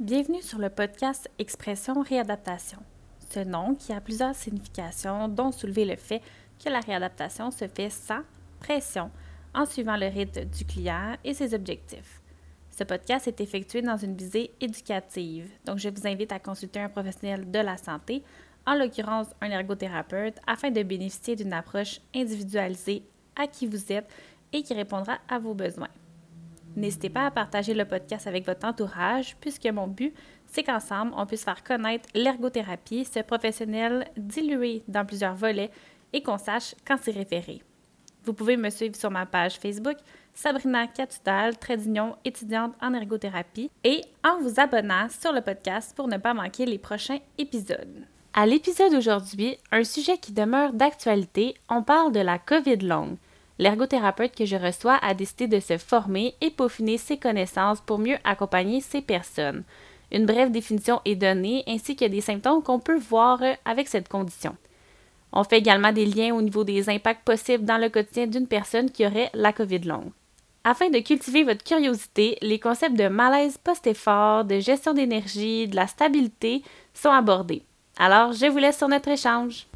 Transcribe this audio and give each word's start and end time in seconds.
Bienvenue 0.00 0.40
sur 0.40 0.58
le 0.58 0.70
podcast 0.70 1.28
Expression 1.38 2.00
Réadaptation. 2.00 2.78
Ce 3.28 3.40
nom 3.40 3.74
qui 3.74 3.92
a 3.92 4.00
plusieurs 4.00 4.34
significations, 4.34 5.28
dont 5.28 5.52
soulever 5.52 5.84
le 5.84 5.96
fait 5.96 6.22
que 6.58 6.70
la 6.70 6.80
réadaptation 6.80 7.50
se 7.50 7.68
fait 7.68 7.90
sans 7.90 8.22
pression, 8.60 9.10
en 9.54 9.66
suivant 9.66 9.98
le 9.98 10.06
rythme 10.06 10.46
du 10.46 10.64
client 10.64 11.18
et 11.22 11.34
ses 11.34 11.52
objectifs. 11.52 12.22
Ce 12.70 12.82
podcast 12.82 13.28
est 13.28 13.42
effectué 13.42 13.82
dans 13.82 13.98
une 13.98 14.16
visée 14.16 14.52
éducative, 14.62 15.50
donc 15.66 15.76
je 15.76 15.90
vous 15.90 16.06
invite 16.06 16.32
à 16.32 16.38
consulter 16.38 16.80
un 16.80 16.88
professionnel 16.88 17.50
de 17.50 17.58
la 17.58 17.76
santé, 17.76 18.22
en 18.66 18.76
l'occurrence 18.76 19.26
un 19.42 19.50
ergothérapeute, 19.50 20.38
afin 20.46 20.70
de 20.70 20.82
bénéficier 20.82 21.36
d'une 21.36 21.52
approche 21.52 22.00
individualisée 22.14 23.02
à 23.36 23.46
qui 23.46 23.66
vous 23.66 23.92
êtes 23.92 24.08
et 24.54 24.62
qui 24.62 24.72
répondra 24.72 25.18
à 25.28 25.38
vos 25.38 25.52
besoins. 25.52 25.90
N'hésitez 26.76 27.10
pas 27.10 27.26
à 27.26 27.30
partager 27.30 27.74
le 27.74 27.84
podcast 27.84 28.26
avec 28.26 28.46
votre 28.46 28.66
entourage, 28.66 29.36
puisque 29.40 29.66
mon 29.66 29.88
but, 29.88 30.14
c'est 30.46 30.62
qu'ensemble, 30.62 31.12
on 31.16 31.26
puisse 31.26 31.44
faire 31.44 31.64
connaître 31.64 32.08
l'ergothérapie, 32.14 33.04
ce 33.04 33.20
professionnel 33.20 34.06
dilué 34.16 34.82
dans 34.88 35.04
plusieurs 35.04 35.34
volets, 35.34 35.70
et 36.12 36.22
qu'on 36.22 36.38
sache 36.38 36.74
quand 36.86 36.98
s'y 36.98 37.10
référer. 37.10 37.62
Vous 38.24 38.34
pouvez 38.34 38.56
me 38.56 38.70
suivre 38.70 38.96
sur 38.96 39.10
ma 39.10 39.26
page 39.26 39.58
Facebook, 39.58 39.96
Sabrina 40.34 40.86
Catudal, 40.86 41.58
trait 41.58 41.78
étudiante 42.24 42.74
en 42.80 42.94
ergothérapie, 42.94 43.70
et 43.84 44.02
en 44.24 44.38
vous 44.40 44.60
abonnant 44.60 45.08
sur 45.08 45.32
le 45.32 45.40
podcast 45.40 45.96
pour 45.96 46.08
ne 46.08 46.18
pas 46.18 46.34
manquer 46.34 46.66
les 46.66 46.78
prochains 46.78 47.18
épisodes. 47.38 48.06
À 48.32 48.46
l'épisode 48.46 48.92
d'aujourd'hui, 48.92 49.58
un 49.72 49.82
sujet 49.82 50.18
qui 50.18 50.32
demeure 50.32 50.72
d'actualité, 50.72 51.54
on 51.68 51.82
parle 51.82 52.12
de 52.12 52.20
la 52.20 52.38
COVID 52.38 52.76
longue 52.76 53.16
l'ergothérapeute 53.60 54.34
que 54.34 54.46
je 54.46 54.56
reçois 54.56 54.98
a 55.02 55.12
décidé 55.12 55.46
de 55.46 55.60
se 55.60 55.76
former 55.76 56.34
et 56.40 56.50
peaufiner 56.50 56.96
ses 56.96 57.18
connaissances 57.18 57.82
pour 57.82 57.98
mieux 57.98 58.16
accompagner 58.24 58.80
ces 58.80 59.02
personnes. 59.02 59.64
Une 60.10 60.24
brève 60.24 60.50
définition 60.50 61.02
est 61.04 61.14
donnée 61.14 61.62
ainsi 61.68 61.94
que 61.94 62.06
des 62.06 62.22
symptômes 62.22 62.62
qu'on 62.62 62.80
peut 62.80 62.98
voir 62.98 63.38
avec 63.66 63.86
cette 63.86 64.08
condition. 64.08 64.56
On 65.32 65.44
fait 65.44 65.58
également 65.58 65.92
des 65.92 66.06
liens 66.06 66.34
au 66.34 66.40
niveau 66.40 66.64
des 66.64 66.88
impacts 66.88 67.24
possibles 67.24 67.66
dans 67.66 67.76
le 67.76 67.90
quotidien 67.90 68.26
d'une 68.26 68.48
personne 68.48 68.90
qui 68.90 69.06
aurait 69.06 69.30
la 69.34 69.52
COVID 69.52 69.80
longue. 69.80 70.10
Afin 70.64 70.88
de 70.88 70.98
cultiver 70.98 71.44
votre 71.44 71.62
curiosité, 71.62 72.38
les 72.40 72.58
concepts 72.58 72.96
de 72.96 73.08
malaise 73.08 73.58
post-effort, 73.58 74.46
de 74.46 74.58
gestion 74.58 74.94
d'énergie, 74.94 75.68
de 75.68 75.76
la 75.76 75.86
stabilité 75.86 76.62
sont 76.94 77.10
abordés. 77.10 77.62
Alors, 77.98 78.32
je 78.32 78.46
vous 78.46 78.58
laisse 78.58 78.78
sur 78.78 78.88
notre 78.88 79.08
échange. 79.08 79.66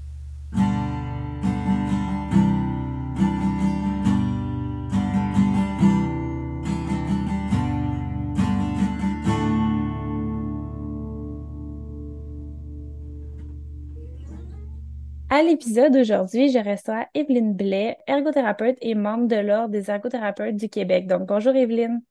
À 15.34 15.42
l'épisode 15.42 15.92
d'aujourd'hui, 15.92 16.48
je 16.48 16.60
reçois 16.60 17.08
Evelyne 17.12 17.54
Blais, 17.54 17.98
ergothérapeute 18.06 18.78
et 18.80 18.94
membre 18.94 19.26
de 19.26 19.34
l'Ordre 19.34 19.70
des 19.70 19.90
ergothérapeutes 19.90 20.54
du 20.54 20.68
Québec. 20.68 21.08
Donc, 21.08 21.26
bonjour 21.26 21.56
Evelyne. 21.56 22.02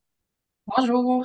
Bonjour. 0.66 1.24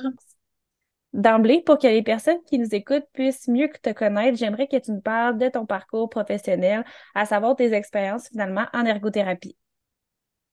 D'emblée, 1.12 1.60
pour 1.60 1.76
que 1.76 1.86
les 1.88 2.02
personnes 2.02 2.42
qui 2.46 2.58
nous 2.58 2.74
écoutent 2.74 3.04
puissent 3.12 3.48
mieux 3.48 3.68
te 3.82 3.90
connaître, 3.90 4.38
j'aimerais 4.38 4.66
que 4.66 4.78
tu 4.78 4.92
nous 4.92 5.02
parles 5.02 5.36
de 5.36 5.50
ton 5.50 5.66
parcours 5.66 6.08
professionnel, 6.08 6.86
à 7.14 7.26
savoir 7.26 7.54
tes 7.54 7.74
expériences 7.74 8.28
finalement 8.28 8.64
en 8.72 8.86
ergothérapie. 8.86 9.58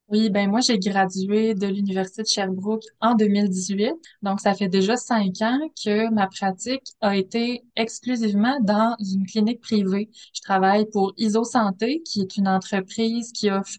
Oui, 0.10 0.30
ben 0.30 0.50
moi, 0.50 0.62
j'ai 0.62 0.80
gradué 0.80 1.54
de 1.54 1.68
l'Université 1.68 2.22
de 2.24 2.28
Sherbrooke 2.28 2.84
en 3.02 3.14
2018. 3.16 3.94
Donc, 4.22 4.40
ça 4.40 4.54
fait 4.54 4.70
déjà 4.70 4.96
cinq 4.96 5.42
ans 5.42 5.60
que 5.84 6.10
ma 6.14 6.28
pratique 6.28 6.84
a 7.02 7.18
été 7.18 7.64
exclusivement 7.76 8.58
dans 8.62 8.96
une 9.00 9.26
clinique 9.26 9.60
privée. 9.60 10.10
Je 10.34 10.42
travaille 10.42 10.86
pour 10.92 11.14
ISO 11.18 11.44
Santé, 11.44 12.02
qui 12.04 12.22
est 12.22 12.38
une 12.38 12.48
entreprise 12.48 13.34
qui 13.34 13.50
offre 13.52 13.74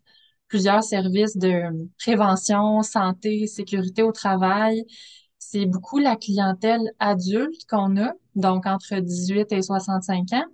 plusieurs 0.49 0.83
services 0.85 1.37
de 1.39 1.89
prévention, 1.99 2.83
santé, 2.83 3.47
sécurité 3.47 4.03
au 4.03 4.13
travail. 4.13 4.85
C'est 5.39 5.65
beaucoup 5.65 5.99
la 5.99 6.17
clientèle 6.17 6.93
adulte 6.99 7.65
qu'on 7.71 7.97
a, 7.97 8.13
donc 8.35 8.67
entre 8.67 8.97
18 9.01 9.51
et 9.53 9.63
65 9.63 10.33
ans. 10.35 10.45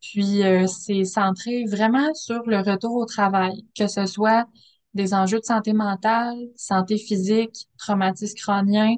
Puis, 0.00 0.44
euh, 0.44 0.66
c'est 0.68 1.04
centré 1.04 1.64
vraiment 1.64 2.12
sur 2.14 2.42
le 2.46 2.58
retour 2.58 2.94
au 2.94 3.06
travail, 3.06 3.64
que 3.76 3.88
ce 3.88 4.06
soit 4.06 4.46
des 4.94 5.12
enjeux 5.14 5.40
de 5.40 5.44
santé 5.44 5.72
mentale, 5.72 6.36
santé 6.56 6.98
physique, 6.98 7.66
traumatisme 7.78 8.36
crânien. 8.36 8.96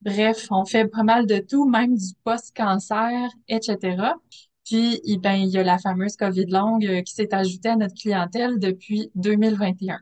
Bref, 0.00 0.46
on 0.50 0.64
fait 0.64 0.86
pas 0.86 1.02
mal 1.02 1.26
de 1.26 1.38
tout, 1.38 1.68
même 1.68 1.96
du 1.96 2.14
post-cancer, 2.24 3.28
etc. 3.48 4.14
Puis, 4.64 5.00
eh 5.04 5.16
ben, 5.18 5.34
il 5.34 5.48
y 5.48 5.58
a 5.58 5.62
la 5.62 5.78
fameuse 5.78 6.16
COVID 6.16 6.46
longue 6.46 6.86
euh, 6.86 7.02
qui 7.02 7.14
s'est 7.14 7.32
ajoutée 7.32 7.68
à 7.68 7.76
notre 7.76 7.94
clientèle 7.94 8.58
depuis 8.58 9.10
2021. 9.14 9.98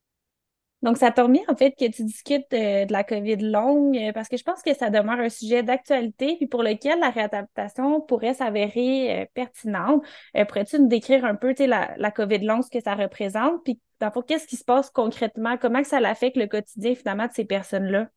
Donc, 0.82 0.98
ça 0.98 1.10
tombe 1.10 1.32
bien, 1.32 1.42
en 1.48 1.56
fait, 1.56 1.72
que 1.72 1.90
tu 1.90 2.04
discutes 2.04 2.50
de 2.50 2.90
la 2.92 3.04
COVID 3.04 3.36
longue, 3.36 3.96
euh, 3.96 4.12
parce 4.12 4.28
que 4.28 4.36
je 4.36 4.42
pense 4.42 4.62
que 4.62 4.74
ça 4.74 4.90
demeure 4.90 5.18
un 5.18 5.30
sujet 5.30 5.62
d'actualité, 5.62 6.36
puis 6.36 6.46
pour 6.46 6.62
lequel 6.62 6.98
la 7.00 7.10
réadaptation 7.10 8.00
pourrait 8.02 8.34
s'avérer 8.34 9.22
euh, 9.22 9.26
pertinente. 9.32 10.02
Pourrais-tu 10.34 10.78
nous 10.80 10.88
décrire 10.88 11.24
un 11.24 11.34
peu, 11.34 11.54
la, 11.60 11.94
la 11.96 12.10
COVID 12.10 12.40
longue, 12.40 12.64
ce 12.64 12.70
que 12.70 12.82
ça 12.82 12.94
représente, 12.94 13.64
puis 13.64 13.80
dans 14.10 14.22
qu'est-ce 14.22 14.46
qui 14.46 14.56
se 14.56 14.64
passe 14.64 14.90
concrètement? 14.90 15.56
Comment 15.58 15.84
ça 15.84 16.00
l'affecte 16.00 16.36
le 16.36 16.46
quotidien, 16.46 16.94
finalement, 16.94 17.26
de 17.26 17.32
ces 17.32 17.44
personnes-là? 17.44 18.08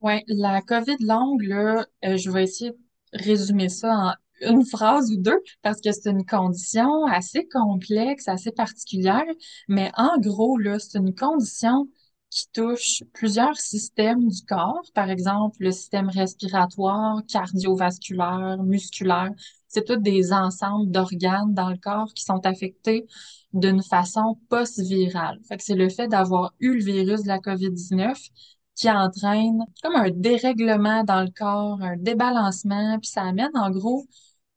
Oui, 0.00 0.14
la 0.26 0.60
COVID 0.62 0.96
longue, 1.00 1.42
là, 1.42 1.86
je 2.02 2.30
vais 2.30 2.44
essayer 2.44 2.70
de 2.72 2.78
résumer 3.12 3.68
ça 3.68 3.94
en 3.94 4.12
une 4.40 4.64
phrase 4.66 5.12
ou 5.12 5.16
deux 5.18 5.40
parce 5.62 5.80
que 5.80 5.92
c'est 5.92 6.10
une 6.10 6.26
condition 6.26 7.04
assez 7.06 7.46
complexe, 7.46 8.26
assez 8.26 8.50
particulière. 8.50 9.22
Mais 9.68 9.92
en 9.96 10.18
gros, 10.18 10.58
là, 10.58 10.78
c'est 10.80 10.98
une 10.98 11.14
condition 11.14 11.88
qui 12.30 12.48
touche 12.52 13.04
plusieurs 13.12 13.56
systèmes 13.58 14.26
du 14.26 14.42
corps, 14.48 14.82
par 14.94 15.10
exemple 15.10 15.56
le 15.60 15.70
système 15.70 16.08
respiratoire, 16.08 17.20
cardiovasculaire, 17.28 18.58
musculaire. 18.64 19.30
C'est 19.72 19.84
tous 19.86 19.96
des 19.96 20.34
ensembles 20.34 20.90
d'organes 20.90 21.54
dans 21.54 21.70
le 21.70 21.78
corps 21.78 22.12
qui 22.14 22.24
sont 22.24 22.44
affectés 22.44 23.06
d'une 23.54 23.82
façon 23.82 24.38
post-virale. 24.50 25.40
C'est 25.58 25.74
le 25.74 25.88
fait 25.88 26.08
d'avoir 26.08 26.52
eu 26.60 26.74
le 26.74 26.84
virus 26.84 27.22
de 27.22 27.28
la 27.28 27.38
COVID-19 27.38 28.14
qui 28.74 28.90
entraîne 28.90 29.64
comme 29.82 29.96
un 29.96 30.10
dérèglement 30.10 31.04
dans 31.04 31.22
le 31.22 31.30
corps, 31.30 31.80
un 31.80 31.96
débalancement, 31.96 32.98
puis 32.98 33.10
ça 33.10 33.22
amène 33.22 33.50
en 33.54 33.70
gros 33.70 34.06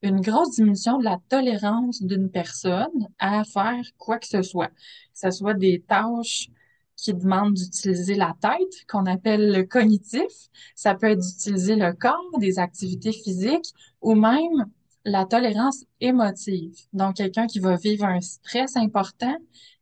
une 0.01 0.19
grosse 0.19 0.51
diminution 0.51 0.99
de 0.99 1.05
la 1.05 1.17
tolérance 1.29 2.03
d'une 2.03 2.29
personne 2.29 3.07
à 3.17 3.45
faire 3.45 3.83
quoi 3.97 4.19
que 4.19 4.27
ce 4.27 4.41
soit. 4.41 4.67
Que 4.67 4.73
ce 5.13 5.31
soit 5.31 5.53
des 5.53 5.81
tâches 5.87 6.49
qui 6.97 7.13
demandent 7.13 7.53
d'utiliser 7.53 8.15
la 8.15 8.35
tête, 8.41 8.85
qu'on 8.89 9.05
appelle 9.05 9.51
le 9.53 9.63
cognitif. 9.63 10.31
Ça 10.75 10.93
peut 10.95 11.07
être 11.07 11.21
d'utiliser 11.21 11.75
le 11.77 11.93
corps, 11.93 12.39
des 12.39 12.59
activités 12.59 13.13
physiques 13.13 13.73
ou 14.01 14.15
même 14.15 14.65
la 15.05 15.25
tolérance 15.25 15.85
émotive. 16.01 16.75
Donc, 16.93 17.15
quelqu'un 17.15 17.47
qui 17.47 17.59
va 17.59 17.75
vivre 17.75 18.05
un 18.05 18.21
stress 18.21 18.75
important, 18.75 19.35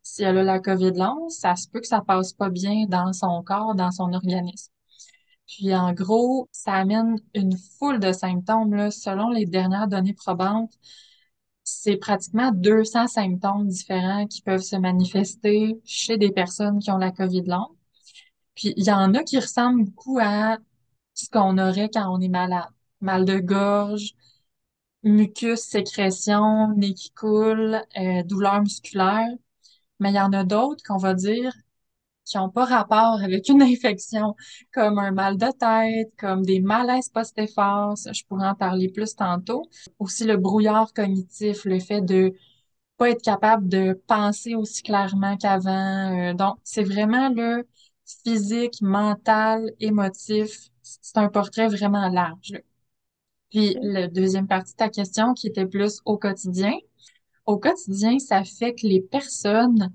si 0.04 0.24
elle 0.24 0.38
a 0.38 0.44
la 0.44 0.60
COVID 0.60 0.92
longue, 0.92 1.30
ça 1.30 1.56
se 1.56 1.68
peut 1.68 1.80
que 1.80 1.88
ça 1.88 2.02
passe 2.02 2.34
pas 2.34 2.50
bien 2.50 2.86
dans 2.88 3.14
son 3.14 3.42
corps, 3.44 3.74
dans 3.74 3.92
son 3.92 4.14
organisme. 4.14 4.72
Puis 5.48 5.74
en 5.76 5.94
gros, 5.94 6.50
ça 6.52 6.74
amène 6.74 7.16
une 7.34 7.56
foule 7.58 8.00
de 8.00 8.12
symptômes. 8.12 8.74
Là. 8.74 8.92
Selon 8.92 9.30
les 9.30 9.46
dernières 9.46 9.88
données 9.88 10.14
probantes, 10.14 10.74
c'est 11.64 11.98
pratiquement 11.98 12.52
200 12.52 13.08
symptômes 13.08 13.68
différents 13.68 14.28
qui 14.28 14.42
peuvent 14.42 14.62
se 14.62 14.76
manifester 14.76 15.80
chez 15.86 16.18
des 16.18 16.32
personnes 16.32 16.80
qui 16.80 16.92
ont 16.92 16.98
la 16.98 17.12
COVID 17.12 17.44
longue. 17.44 17.76
Puis 18.56 18.74
il 18.78 18.84
y 18.86 18.92
en 18.92 19.14
a 19.14 19.24
qui 19.24 19.40
ressemblent 19.40 19.86
beaucoup 19.86 20.20
à 20.22 20.58
ce 21.14 21.30
qu'on 21.30 21.58
aurait 21.58 21.90
quand 21.90 22.14
on 22.14 22.20
est 22.20 22.30
malade. 22.30 22.70
Mal 23.02 23.26
de 23.26 23.40
gorge, 23.40 24.16
mucus, 25.04 25.60
sécrétion, 25.62 26.70
nez 26.76 26.94
qui 26.94 27.12
coule, 27.12 27.82
euh, 27.98 28.24
douleur 28.24 28.62
musculaire. 28.62 29.28
Mais 30.00 30.12
il 30.12 30.16
y 30.16 30.20
en 30.20 30.34
a 30.34 30.44
d'autres 30.44 30.84
qu'on 30.86 30.98
va 30.98 31.14
dire 31.14 31.54
qui 32.26 32.38
n'ont 32.38 32.50
pas 32.50 32.66
rapport 32.66 33.22
avec 33.22 33.50
une 33.50 33.62
infection, 33.64 34.36
comme 34.74 35.00
un 35.00 35.12
mal 35.12 35.38
de 35.38 35.48
tête, 35.58 36.14
comme 36.18 36.44
des 36.46 36.60
malaises 36.62 37.10
post-effort, 37.10 37.96
je 37.98 38.24
pourrais 38.26 38.48
en 38.48 38.56
parler 38.56 38.90
plus 38.90 39.16
tantôt. 39.16 39.64
Aussi 40.00 40.26
le 40.26 40.38
brouillard 40.38 40.94
cognitif, 40.94 41.66
le 41.66 41.80
fait 41.80 42.02
de 42.02 42.34
pas 42.98 43.10
être 43.12 43.22
capable 43.24 43.68
de 43.70 43.94
penser 44.08 44.56
aussi 44.56 44.84
clairement 44.84 45.38
qu'avant. 45.38 46.32
Euh, 46.32 46.34
donc, 46.34 46.58
c'est 46.64 46.84
vraiment 46.84 47.30
le 47.30 47.68
physique, 48.24 48.82
mental, 48.82 49.72
émotif. 49.80 50.70
C'est 50.82 51.18
un 51.18 51.30
portrait 51.30 51.68
vraiment 51.68 52.10
large. 52.10 52.54
Puis, 53.54 53.78
la 53.84 54.08
deuxième 54.08 54.48
partie 54.48 54.74
de 54.74 54.78
ta 54.78 54.90
question, 54.90 55.36
qui 55.36 55.46
était 55.48 55.68
plus 55.68 56.02
au 56.06 56.18
quotidien. 56.18 56.74
Au 57.46 57.58
quotidien, 57.60 58.18
ça 58.18 58.44
fait 58.44 58.74
que 58.74 58.88
les 58.88 59.00
personnes 59.00 59.94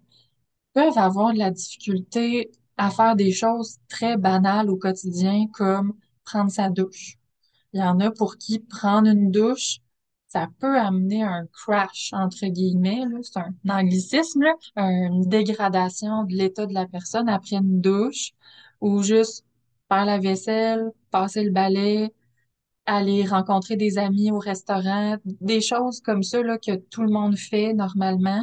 peuvent 0.75 0.96
avoir 0.96 1.32
de 1.32 1.38
la 1.38 1.50
difficulté 1.50 2.52
à 2.76 2.90
faire 2.90 3.16
des 3.16 3.32
choses 3.32 3.78
très 3.88 4.16
banales 4.16 4.70
au 4.70 4.76
quotidien 4.76 5.49
comme 5.52 5.94
prendre 6.25 6.52
sa 6.52 6.70
douche, 6.70 7.16
Il 7.72 7.81
y 7.81 7.82
en 7.82 7.99
a 7.99 8.12
pour 8.12 8.37
qui 8.37 8.60
prendre 8.60 9.08
une 9.08 9.32
douche, 9.32 9.78
ça 10.28 10.46
peut 10.60 10.78
amener 10.78 11.22
un 11.25 11.46
crash, 11.52 12.10
entre 12.12 12.46
guillemets. 12.46 13.02
C'est 13.22 13.40
un 13.40 13.55
anglicisme, 13.69 14.43
là. 14.43 14.55
Une 14.76 15.22
dégradation 15.28 16.25
de 16.25 16.34
l'état 16.34 16.66
de 16.66 16.75
la 16.75 16.87
personne 16.87 17.28
après 17.28 17.56
une 17.56 17.81
douche 17.81 18.32
ou 18.81 19.02
juste 19.02 19.44
faire 19.88 20.05
la 20.05 20.19
vaisselle, 20.19 20.93
passer 21.10 21.43
le 21.43 21.50
balai, 21.50 22.12
aller 22.88 23.25
rencontrer 23.25 23.76
des 23.76 23.99
amis 23.99 24.31
au 24.31 24.38
restaurant, 24.38 25.17
des 25.25 25.61
choses 25.61 26.00
comme 26.00 26.23
ça, 26.23 26.43
là, 26.43 26.58
que 26.58 26.76
tout 26.76 27.02
le 27.02 27.11
monde 27.11 27.37
fait 27.37 27.75
normalement. 27.75 28.43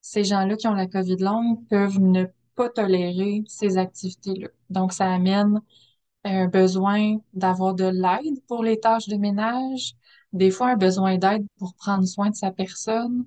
Ces 0.00 0.24
gens-là 0.24 0.56
qui 0.56 0.66
ont 0.66 0.74
la 0.74 0.88
COVID 0.88 1.16
longue 1.18 1.66
peuvent 1.68 2.00
ne 2.00 2.24
pas 2.56 2.68
tolérer 2.68 3.44
ces 3.46 3.78
activités-là. 3.78 4.48
Donc, 4.70 4.92
ça 4.92 5.06
amène 5.12 5.60
un 6.24 6.48
besoin 6.48 7.18
d'avoir 7.32 7.74
de 7.74 7.84
l'aide 7.84 8.40
pour 8.48 8.64
les 8.64 8.80
tâches 8.80 9.08
de 9.08 9.16
ménage, 9.16 9.94
des 10.32 10.50
fois 10.50 10.70
un 10.70 10.76
besoin 10.76 11.16
d'aide 11.16 11.46
pour 11.58 11.74
prendre 11.74 12.04
soin 12.06 12.30
de 12.30 12.34
sa 12.34 12.50
personne, 12.50 13.24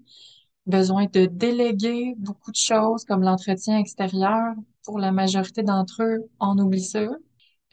besoin 0.66 1.06
de 1.06 1.26
déléguer 1.26 2.16
beaucoup 2.18 2.52
de 2.52 2.58
choses 2.58 3.06
comme 3.06 3.22
l'entretien 3.24 3.78
extérieur. 3.80 4.54
Pour 4.84 5.00
la 5.00 5.12
majorité 5.12 5.64
d'entre 5.64 6.04
eux, 6.04 6.30
on 6.40 6.58
oublie 6.60 6.84
ça. 6.84 7.08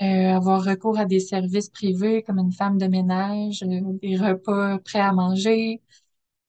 Euh, 0.02 0.35
avoir 0.35 0.64
recours 0.64 0.99
à 0.99 1.05
des 1.05 1.20
services 1.20 1.69
privés 1.69 2.25
comme 2.25 2.38
une 2.38 2.52
femme 2.52 2.79
de 2.79 2.87
ménage, 2.87 3.62
euh, 3.62 3.81
des 4.02 4.17
repas 4.17 4.79
prêts 4.81 4.99
à 4.99 5.12
manger. 5.12 5.81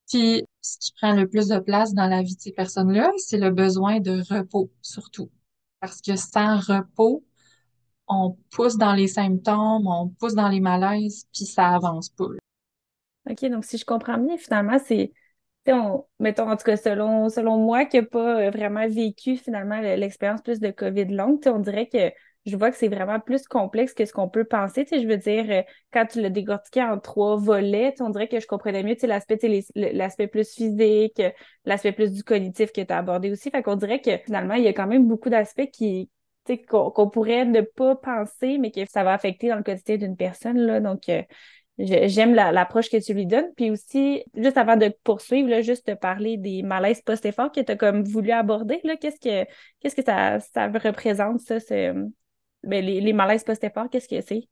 Puis, 0.09 0.43
ce 0.61 0.77
qui 0.79 0.93
prend 0.99 1.13
le 1.13 1.27
plus 1.27 1.47
de 1.49 1.59
place 1.59 1.93
dans 1.93 2.07
la 2.07 2.23
vie 2.23 2.35
de 2.35 2.41
ces 2.41 2.51
personnes-là, 2.53 3.11
c'est 3.17 3.37
le 3.37 3.51
besoin 3.51 3.99
de 3.99 4.21
repos, 4.33 4.71
surtout. 4.81 5.29
Parce 5.79 6.01
que 6.01 6.15
sans 6.15 6.57
repos, 6.57 7.23
on 8.07 8.35
pousse 8.51 8.77
dans 8.77 8.93
les 8.93 9.07
symptômes, 9.07 9.85
on 9.85 10.09
pousse 10.09 10.33
dans 10.33 10.49
les 10.49 10.59
malaises, 10.59 11.27
puis 11.31 11.45
ça 11.45 11.69
avance 11.69 12.09
pas. 12.09 12.25
OK, 13.29 13.45
donc 13.45 13.65
si 13.65 13.77
je 13.77 13.85
comprends 13.85 14.17
bien, 14.17 14.37
finalement, 14.37 14.79
c'est, 14.83 15.11
on, 15.67 16.03
mettons, 16.19 16.49
en 16.49 16.57
tout 16.57 16.63
cas, 16.63 16.77
selon, 16.77 17.29
selon 17.29 17.57
moi, 17.57 17.85
qui 17.85 17.97
n'ai 17.97 18.05
pas 18.05 18.47
euh, 18.47 18.49
vraiment 18.49 18.87
vécu 18.87 19.37
finalement 19.37 19.79
l'expérience 19.81 20.41
plus 20.41 20.59
de 20.59 20.71
COVID 20.71 21.05
longue, 21.05 21.41
on 21.45 21.59
dirait 21.59 21.87
que 21.87 22.11
je 22.45 22.55
vois 22.55 22.69
que 22.71 22.77
c'est 22.77 22.87
vraiment 22.87 23.19
plus 23.19 23.47
complexe 23.47 23.93
que 23.93 24.05
ce 24.05 24.13
qu'on 24.13 24.29
peut 24.29 24.43
penser. 24.43 24.85
Tu 24.85 24.95
sais, 24.95 25.01
je 25.01 25.07
veux 25.07 25.17
dire, 25.17 25.45
euh, 25.49 25.61
quand 25.91 26.05
tu 26.05 26.21
l'as 26.21 26.29
décortiqué 26.29 26.83
en 26.83 26.99
trois 26.99 27.37
volets, 27.37 27.93
on 27.99 28.09
dirait 28.09 28.27
que 28.27 28.39
je 28.39 28.47
comprenais 28.47 28.83
mieux 28.83 28.95
l'aspect 29.03 29.39
l'aspect 29.75 30.27
plus 30.27 30.53
physique, 30.53 31.21
l'aspect 31.65 31.91
plus 31.91 32.11
du 32.11 32.23
cognitif 32.23 32.71
que 32.71 32.81
tu 32.81 32.93
as 32.93 32.97
abordé 32.97 33.31
aussi. 33.31 33.49
Fait 33.49 33.63
qu'on 33.63 33.75
dirait 33.75 34.01
que 34.01 34.17
finalement, 34.17 34.53
il 34.55 34.63
y 34.63 34.67
a 34.67 34.73
quand 34.73 34.87
même 34.87 35.07
beaucoup 35.07 35.29
d'aspects 35.29 35.69
qui 35.71 36.09
qu'on 36.69 37.09
pourrait 37.09 37.45
ne 37.45 37.61
pas 37.61 37.95
penser, 37.95 38.59
mais 38.59 38.69
que 38.69 38.85
ça 38.87 39.03
va 39.03 39.13
affecter 39.13 39.49
dans 39.49 39.55
le 39.55 39.63
quotidien 39.63 39.97
d'une 39.97 40.15
personne. 40.15 40.59
Là. 40.59 40.79
Donc, 40.79 41.09
euh, 41.09 41.23
j'aime 41.79 42.35
l'approche 42.35 42.89
que 42.89 43.03
tu 43.03 43.13
lui 43.15 43.25
donnes. 43.25 43.51
Puis 43.55 43.71
aussi, 43.71 44.23
juste 44.35 44.57
avant 44.57 44.77
de 44.77 44.93
poursuivre, 45.03 45.49
là, 45.49 45.61
juste 45.61 45.87
te 45.87 45.93
parler 45.95 46.37
des 46.37 46.61
malaises 46.61 47.01
post-effort 47.01 47.51
que 47.51 47.61
tu 47.61 47.71
as 47.71 47.75
comme 47.75 48.03
voulu 48.03 48.31
aborder. 48.31 48.79
Qu'est-ce 49.01 49.19
que 49.19 49.49
qu'est-ce 49.79 49.95
que 49.95 50.03
ça, 50.03 50.39
ça 50.39 50.67
représente, 50.67 51.39
ça? 51.41 51.59
Ben, 52.65 52.83
les, 52.85 53.01
les 53.01 53.13
malaises 53.13 53.43
post-effort, 53.43 53.89
qu'est-ce 53.89 54.07
que 54.09 54.21
c'est? 54.21 54.47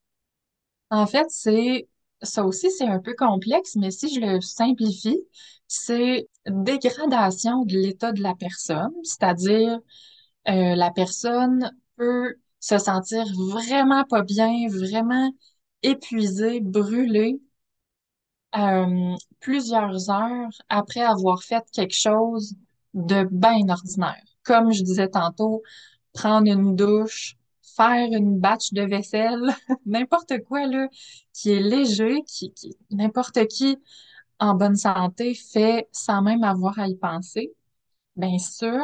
En 0.89 1.07
fait, 1.07 1.25
c'est 1.29 1.87
ça 2.21 2.45
aussi, 2.45 2.71
c'est 2.71 2.87
un 2.87 2.99
peu 2.99 3.13
complexe, 3.17 3.75
mais 3.75 3.91
si 3.91 4.13
je 4.13 4.19
le 4.21 4.39
simplifie, 4.41 5.19
c'est 5.67 6.29
dégradation 6.47 7.65
de 7.65 7.73
l'état 7.77 8.11
de 8.13 8.21
la 8.21 8.35
personne, 8.35 8.93
c'est-à-dire 9.03 9.79
euh, 10.49 10.75
la 10.75 10.91
personne 10.91 11.71
peut 11.97 12.35
se 12.59 12.77
sentir 12.79 13.25
vraiment 13.51 14.05
pas 14.05 14.23
bien, 14.23 14.67
vraiment 14.69 15.31
épuisée, 15.83 16.61
brûlée, 16.61 17.41
euh, 18.55 19.15
plusieurs 19.39 20.09
heures 20.09 20.49
après 20.69 21.01
avoir 21.01 21.43
fait 21.43 21.63
quelque 21.73 21.95
chose 21.95 22.55
de 22.93 23.23
bien 23.31 23.67
ordinaire. 23.69 24.21
Comme 24.43 24.71
je 24.71 24.83
disais 24.83 25.09
tantôt, 25.09 25.63
prendre 26.13 26.51
une 26.51 26.75
douche, 26.75 27.35
faire 27.75 28.07
une 28.11 28.39
batch 28.39 28.73
de 28.73 28.81
vaisselle, 28.83 29.41
n'importe 29.85 30.33
quoi 30.47 30.67
là, 30.67 30.87
qui 31.33 31.51
est 31.51 31.61
léger, 31.61 32.23
qui, 32.27 32.53
qui 32.53 32.77
n'importe 32.91 33.47
qui 33.47 33.77
en 34.39 34.55
bonne 34.55 34.75
santé 34.75 35.33
fait 35.35 35.87
sans 35.91 36.21
même 36.21 36.43
avoir 36.43 36.79
à 36.79 36.87
y 36.87 36.95
penser. 36.95 37.53
Bien 38.15 38.37
sûr, 38.39 38.79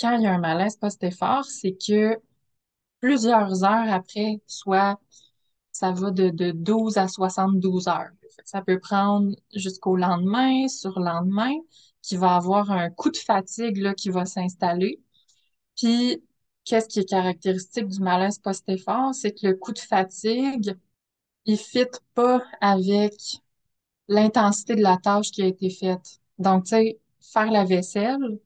quand 0.00 0.16
il 0.16 0.22
y 0.24 0.26
a 0.26 0.32
un 0.34 0.38
malaise 0.40 0.76
post-effort, 0.76 1.44
c'est 1.44 1.76
que 1.76 2.18
plusieurs 3.00 3.64
heures 3.64 3.92
après, 3.92 4.40
soit 4.46 5.00
ça 5.72 5.92
va 5.92 6.10
de, 6.10 6.30
de 6.30 6.50
12 6.52 6.98
à 6.98 7.08
72 7.08 7.88
heures. 7.88 8.10
Ça 8.44 8.62
peut 8.62 8.78
prendre 8.80 9.34
jusqu'au 9.54 9.96
lendemain, 9.96 10.68
sur 10.68 10.98
lendemain, 11.00 11.52
qui 12.02 12.16
va 12.16 12.36
avoir 12.36 12.70
un 12.70 12.90
coup 12.90 13.10
de 13.10 13.16
fatigue 13.16 13.78
là, 13.78 13.94
qui 13.94 14.10
va 14.10 14.26
s'installer. 14.26 15.00
Puis 15.76 16.22
qu'est-ce 16.70 16.88
qui 16.88 17.00
est 17.00 17.04
caractéristique 17.08 17.88
du 17.88 18.00
malaise 18.00 18.38
post-effort, 18.38 19.12
c'est 19.14 19.32
que 19.32 19.48
le 19.48 19.54
coup 19.56 19.72
de 19.72 19.80
fatigue, 19.80 20.76
il 21.46 21.58
fit 21.58 21.86
pas 22.14 22.42
avec 22.60 23.14
l'intensité 24.08 24.76
de 24.76 24.82
la 24.82 24.98
tâche 24.98 25.30
qui 25.32 25.42
a 25.42 25.46
été 25.46 25.70
faite. 25.70 26.20
Donc, 26.38 26.64
tu 26.64 26.70
sais, 26.70 27.00
faire 27.20 27.50
la 27.50 27.64
vaisselle, 27.64 28.40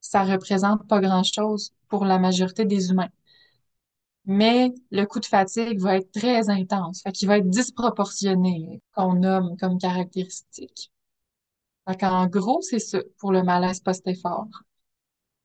ça 0.00 0.24
représente 0.24 0.88
pas 0.88 1.00
grand-chose 1.00 1.72
pour 1.88 2.04
la 2.06 2.18
majorité 2.18 2.64
des 2.64 2.90
humains. 2.90 3.10
Mais 4.26 4.74
le 4.90 5.04
coup 5.06 5.20
de 5.20 5.24
fatigue 5.26 5.80
va 5.80 5.96
être 5.96 6.10
très 6.12 6.50
intense, 6.50 7.00
fait 7.02 7.12
qu'il 7.12 7.28
va 7.28 7.38
être 7.38 7.48
disproportionné, 7.48 8.82
qu'on 8.94 9.14
nomme 9.14 9.56
comme 9.58 9.78
caractéristique. 9.78 10.90
Fait 11.88 11.96
qu'en 11.98 12.26
gros, 12.28 12.62
c'est 12.62 12.78
ça 12.80 13.00
pour 13.18 13.32
le 13.32 13.42
malaise 13.42 13.80
post-effort. 13.80 14.48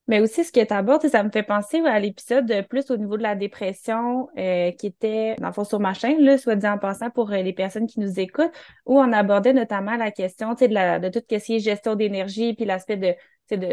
Mais 0.07 0.19
aussi, 0.19 0.43
ce 0.43 0.51
que 0.51 0.63
tu 0.63 0.73
abordes, 0.73 1.07
ça 1.07 1.23
me 1.23 1.29
fait 1.29 1.43
penser 1.43 1.79
à 1.85 1.99
l'épisode 1.99 2.65
plus 2.69 2.89
au 2.89 2.97
niveau 2.97 3.17
de 3.17 3.23
la 3.23 3.35
dépression 3.35 4.27
euh, 4.37 4.71
qui 4.71 4.87
était, 4.87 5.35
dans 5.35 5.47
le 5.47 5.53
fond, 5.53 5.63
sur 5.63 5.79
ma 5.79 5.93
chaîne, 5.93 6.37
soit 6.37 6.55
dit 6.55 6.67
en 6.67 6.79
passant 6.79 7.11
pour 7.11 7.31
euh, 7.31 7.41
les 7.41 7.53
personnes 7.53 7.87
qui 7.87 7.99
nous 7.99 8.19
écoutent, 8.19 8.51
où 8.85 8.99
on 8.99 9.13
abordait 9.13 9.53
notamment 9.53 9.95
la 9.95 10.11
question 10.11 10.53
de, 10.53 10.65
la, 10.67 10.99
de 10.99 11.07
tout 11.09 11.19
ce 11.19 11.37
qui 11.37 11.55
est 11.55 11.59
gestion 11.59 11.95
d'énergie, 11.95 12.53
puis 12.53 12.65
l'aspect 12.65 12.97
de, 12.97 13.15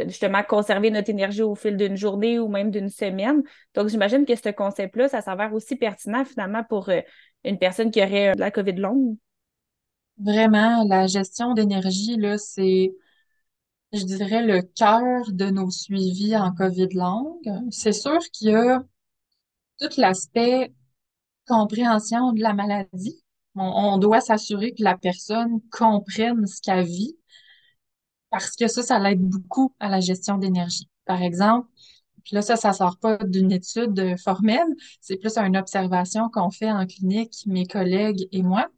justement 0.06 0.42
conserver 0.42 0.90
notre 0.90 1.08
énergie 1.08 1.42
au 1.42 1.54
fil 1.54 1.76
d'une 1.76 1.96
journée 1.96 2.38
ou 2.38 2.48
même 2.48 2.70
d'une 2.70 2.90
semaine. 2.90 3.42
Donc, 3.74 3.88
j'imagine 3.88 4.26
que 4.26 4.36
ce 4.36 4.50
concept-là, 4.50 5.08
ça 5.08 5.22
s'avère 5.22 5.54
aussi 5.54 5.76
pertinent 5.76 6.24
finalement 6.24 6.62
pour 6.62 6.90
euh, 6.90 7.00
une 7.44 7.58
personne 7.58 7.90
qui 7.90 8.02
aurait 8.02 8.34
de 8.34 8.40
la 8.40 8.50
COVID 8.50 8.74
longue. 8.74 9.16
Vraiment, 10.18 10.84
la 10.88 11.06
gestion 11.06 11.54
d'énergie, 11.54 12.20
c'est 12.38 12.92
je 13.92 14.04
dirais, 14.04 14.42
le 14.42 14.62
cœur 14.62 15.30
de 15.32 15.46
nos 15.46 15.70
suivis 15.70 16.36
en 16.36 16.52
COVID 16.52 16.88
longue. 16.92 17.50
C'est 17.70 17.92
sûr 17.92 18.18
qu'il 18.32 18.50
y 18.50 18.54
a 18.54 18.82
tout 19.80 19.88
l'aspect 19.96 20.74
compréhension 21.46 22.32
de 22.32 22.42
la 22.42 22.54
maladie. 22.54 23.22
On, 23.54 23.98
doit 23.98 24.20
s'assurer 24.20 24.72
que 24.72 24.84
la 24.84 24.96
personne 24.96 25.60
comprenne 25.72 26.46
ce 26.46 26.60
qu'elle 26.60 26.84
vit 26.84 27.16
parce 28.30 28.54
que 28.54 28.68
ça, 28.68 28.82
ça 28.82 28.98
l'aide 28.98 29.20
beaucoup 29.20 29.74
à 29.80 29.88
la 29.88 30.00
gestion 30.00 30.38
d'énergie. 30.38 30.88
Par 31.06 31.22
exemple, 31.22 31.68
puis 32.24 32.34
là, 32.34 32.42
ça, 32.42 32.56
ça 32.56 32.72
sort 32.72 32.98
pas 32.98 33.16
d'une 33.16 33.50
étude 33.50 34.16
formelle, 34.18 34.68
c'est 35.00 35.16
plus 35.16 35.38
une 35.38 35.56
observation 35.56 36.28
qu'on 36.28 36.50
fait 36.50 36.70
en 36.70 36.86
clinique, 36.86 37.42
mes 37.46 37.66
collègues 37.66 38.28
et 38.32 38.42
moi. 38.42 38.68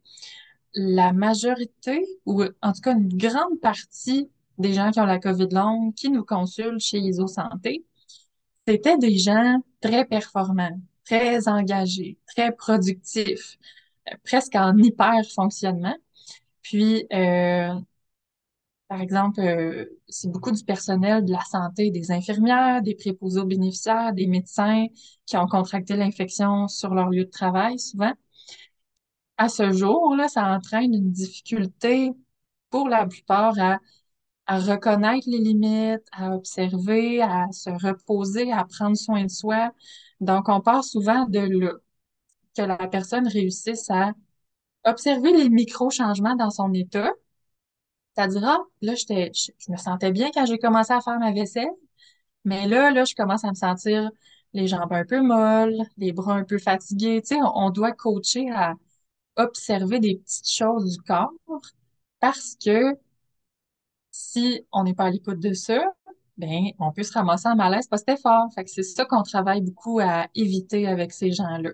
La 0.73 1.11
majorité, 1.11 2.07
ou 2.25 2.43
en 2.61 2.71
tout 2.71 2.81
cas 2.81 2.93
une 2.93 3.09
grande 3.17 3.59
partie 3.61 4.31
des 4.61 4.73
gens 4.73 4.91
qui 4.91 4.99
ont 4.99 5.05
la 5.05 5.19
COVID 5.19 5.49
longue, 5.51 5.93
qui 5.95 6.09
nous 6.09 6.25
consultent 6.25 6.79
chez 6.79 6.99
ISO 6.99 7.27
Santé, 7.27 7.85
c'était 8.67 8.97
des 8.97 9.17
gens 9.17 9.59
très 9.81 10.05
performants, 10.05 10.79
très 11.05 11.47
engagés, 11.47 12.17
très 12.27 12.51
productifs, 12.53 13.57
euh, 14.09 14.15
presque 14.23 14.55
en 14.55 14.77
hyper 14.77 15.21
fonctionnement. 15.35 15.97
Puis, 16.63 17.05
euh, 17.13 17.73
par 18.87 19.01
exemple, 19.01 19.39
euh, 19.39 19.85
c'est 20.09 20.29
beaucoup 20.29 20.51
du 20.51 20.63
personnel 20.65 21.23
de 21.25 21.31
la 21.31 21.41
santé, 21.45 21.91
des 21.91 22.11
infirmières, 22.11 22.81
des 22.81 22.95
préposés 22.95 23.39
aux 23.39 23.45
bénéficiaires, 23.45 24.13
des 24.13 24.27
médecins 24.27 24.87
qui 25.25 25.37
ont 25.37 25.47
contracté 25.47 25.95
l'infection 25.95 26.67
sur 26.67 26.93
leur 26.93 27.09
lieu 27.09 27.23
de 27.25 27.29
travail 27.29 27.79
souvent. 27.79 28.13
À 29.37 29.49
ce 29.49 29.71
jour, 29.71 30.15
là, 30.15 30.27
ça 30.27 30.45
entraîne 30.53 30.93
une 30.93 31.11
difficulté 31.11 32.11
pour 32.69 32.87
la 32.89 33.05
plupart 33.07 33.59
à 33.59 33.79
à 34.51 34.59
reconnaître 34.59 35.29
les 35.29 35.37
limites, 35.37 36.05
à 36.11 36.35
observer, 36.35 37.21
à 37.21 37.49
se 37.53 37.69
reposer, 37.69 38.51
à 38.51 38.65
prendre 38.65 38.97
soin 38.97 39.23
de 39.23 39.29
soi. 39.29 39.71
Donc, 40.19 40.49
on 40.49 40.59
part 40.59 40.83
souvent 40.83 41.25
de 41.25 41.39
là, 41.39 41.71
que 42.57 42.63
la 42.63 42.77
personne 42.89 43.27
réussisse 43.29 43.89
à 43.89 44.13
observer 44.85 45.31
les 45.33 45.49
micro-changements 45.49 46.35
dans 46.35 46.49
son 46.49 46.73
état. 46.73 47.11
C'est-à-dire, 48.15 48.43
ah, 48.45 48.59
là, 48.81 48.95
je, 48.95 49.71
me 49.71 49.77
sentais 49.77 50.11
bien 50.11 50.29
quand 50.33 50.45
j'ai 50.45 50.57
commencé 50.59 50.91
à 50.91 50.99
faire 51.01 51.17
ma 51.19 51.31
vaisselle, 51.31 51.71
mais 52.45 52.67
là, 52.67 52.91
là, 52.91 53.05
je 53.05 53.15
commence 53.15 53.45
à 53.45 53.49
me 53.49 53.55
sentir 53.55 54.11
les 54.53 54.67
jambes 54.67 54.91
un 54.93 55.05
peu 55.05 55.21
molles, 55.21 55.77
les 55.97 56.11
bras 56.13 56.35
un 56.35 56.43
peu 56.43 56.59
fatigués. 56.59 57.21
Tu 57.21 57.35
sais, 57.35 57.41
on 57.55 57.69
doit 57.69 57.93
coacher 57.93 58.49
à 58.51 58.75
observer 59.37 59.99
des 59.99 60.17
petites 60.17 60.49
choses 60.49 60.97
du 60.97 61.01
corps 61.03 61.31
parce 62.19 62.57
que 62.63 62.97
si 64.11 64.65
on 64.71 64.83
n'est 64.83 64.93
pas 64.93 65.05
à 65.05 65.09
l'écoute 65.09 65.39
de 65.39 65.53
ça, 65.53 65.81
ben, 66.37 66.71
on 66.79 66.91
peut 66.91 67.03
se 67.03 67.13
ramasser 67.13 67.47
en 67.47 67.55
malaise 67.55 67.87
pas 67.87 67.97
c'était 67.97 68.17
fort. 68.17 68.47
Que 68.55 68.63
c'est 68.65 68.83
ça 68.83 69.05
qu'on 69.05 69.23
travaille 69.23 69.61
beaucoup 69.61 69.99
à 69.99 70.27
éviter 70.35 70.87
avec 70.87 71.11
ces 71.11 71.31
gens-là. 71.31 71.71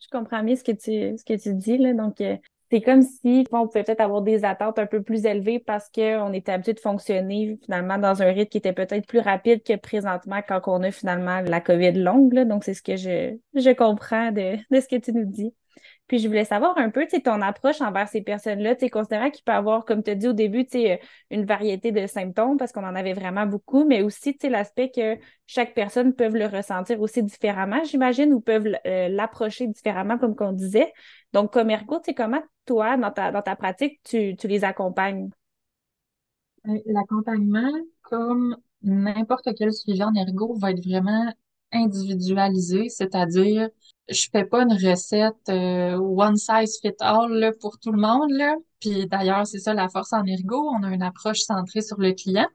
Je 0.00 0.08
comprends 0.10 0.42
bien 0.42 0.56
ce 0.56 0.64
que 0.64 0.72
tu, 0.72 1.16
que 1.24 1.50
dis, 1.50 1.78
là. 1.78 1.94
Donc, 1.94 2.20
euh, 2.20 2.36
c'est 2.70 2.82
comme 2.82 3.02
si 3.02 3.46
on 3.52 3.66
pouvait 3.66 3.84
peut-être 3.84 4.00
avoir 4.00 4.22
des 4.22 4.44
attentes 4.44 4.78
un 4.78 4.86
peu 4.86 5.02
plus 5.02 5.24
élevées 5.26 5.60
parce 5.60 5.88
qu'on 5.90 6.32
était 6.32 6.52
habitué 6.52 6.74
de 6.74 6.80
fonctionner 6.80 7.58
finalement 7.64 7.98
dans 7.98 8.20
un 8.20 8.32
rythme 8.32 8.48
qui 8.48 8.58
était 8.58 8.72
peut-être 8.72 9.06
plus 9.06 9.20
rapide 9.20 9.62
que 9.62 9.76
présentement 9.76 10.40
quand 10.46 10.60
on 10.66 10.82
a 10.82 10.90
finalement 10.90 11.40
la 11.40 11.60
COVID 11.60 11.92
longue. 11.92 12.32
Là. 12.32 12.44
Donc, 12.44 12.64
c'est 12.64 12.74
ce 12.74 12.82
que 12.82 12.96
je, 12.96 13.36
je 13.54 13.70
comprends 13.70 14.32
de 14.32 14.56
ce 14.72 14.88
que 14.88 14.96
tu 14.96 15.12
nous 15.12 15.24
dis. 15.24 15.54
Puis 16.06 16.18
je 16.18 16.28
voulais 16.28 16.44
savoir 16.44 16.76
un 16.76 16.90
peu, 16.90 17.04
tu 17.04 17.16
sais, 17.16 17.22
ton 17.22 17.40
approche 17.40 17.80
envers 17.80 18.08
ces 18.08 18.20
personnes-là, 18.20 18.76
tu 18.76 18.90
considérant 18.90 19.30
qu'il 19.30 19.42
peut 19.42 19.52
avoir, 19.52 19.86
comme 19.86 20.02
tu 20.02 20.10
as 20.10 20.14
dit 20.14 20.28
au 20.28 20.34
début, 20.34 20.66
tu 20.66 20.72
sais, 20.72 21.00
une 21.30 21.46
variété 21.46 21.92
de 21.92 22.06
symptômes 22.06 22.58
parce 22.58 22.72
qu'on 22.72 22.84
en 22.84 22.94
avait 22.94 23.14
vraiment 23.14 23.46
beaucoup, 23.46 23.84
mais 23.86 24.02
aussi, 24.02 24.36
tu 24.36 24.50
l'aspect 24.50 24.90
que 24.90 25.16
chaque 25.46 25.72
personne 25.74 26.14
peut 26.14 26.28
le 26.28 26.46
ressentir 26.46 27.00
aussi 27.00 27.22
différemment, 27.22 27.82
j'imagine, 27.84 28.34
ou 28.34 28.40
peuvent 28.40 28.68
euh, 28.86 29.08
l'approcher 29.08 29.66
différemment, 29.66 30.18
comme 30.18 30.36
qu'on 30.36 30.52
disait. 30.52 30.92
Donc, 31.32 31.52
comme 31.52 31.70
ergo, 31.70 31.98
tu 31.98 32.06
sais, 32.06 32.14
comment 32.14 32.42
toi, 32.66 32.98
dans 32.98 33.10
ta, 33.10 33.32
dans 33.32 33.42
ta 33.42 33.56
pratique, 33.56 34.00
tu, 34.04 34.36
tu 34.36 34.46
les 34.46 34.62
accompagnes? 34.64 35.30
Euh, 36.68 36.78
l'accompagnement, 36.86 37.72
comme 38.02 38.56
n'importe 38.82 39.48
quel 39.56 39.72
suivi 39.72 40.02
en 40.02 40.14
ergo, 40.14 40.54
va 40.58 40.70
être 40.70 40.84
vraiment 40.84 41.32
individualisé, 41.72 42.88
c'est-à-dire 42.90 43.68
je 44.08 44.28
fais 44.30 44.44
pas 44.44 44.62
une 44.62 44.72
recette 44.72 45.34
euh, 45.48 45.96
one 45.96 46.36
size 46.36 46.78
fit 46.80 46.92
all 47.00 47.32
là, 47.32 47.52
pour 47.60 47.78
tout 47.78 47.92
le 47.92 48.00
monde 48.00 48.30
là. 48.30 48.54
Puis 48.80 49.06
d'ailleurs, 49.08 49.46
c'est 49.46 49.58
ça 49.58 49.74
la 49.74 49.88
force 49.88 50.12
en 50.12 50.24
ergo, 50.26 50.56
on 50.56 50.82
a 50.82 50.90
une 50.90 51.02
approche 51.02 51.40
centrée 51.40 51.80
sur 51.80 51.98
le 51.98 52.12
client. 52.12 52.48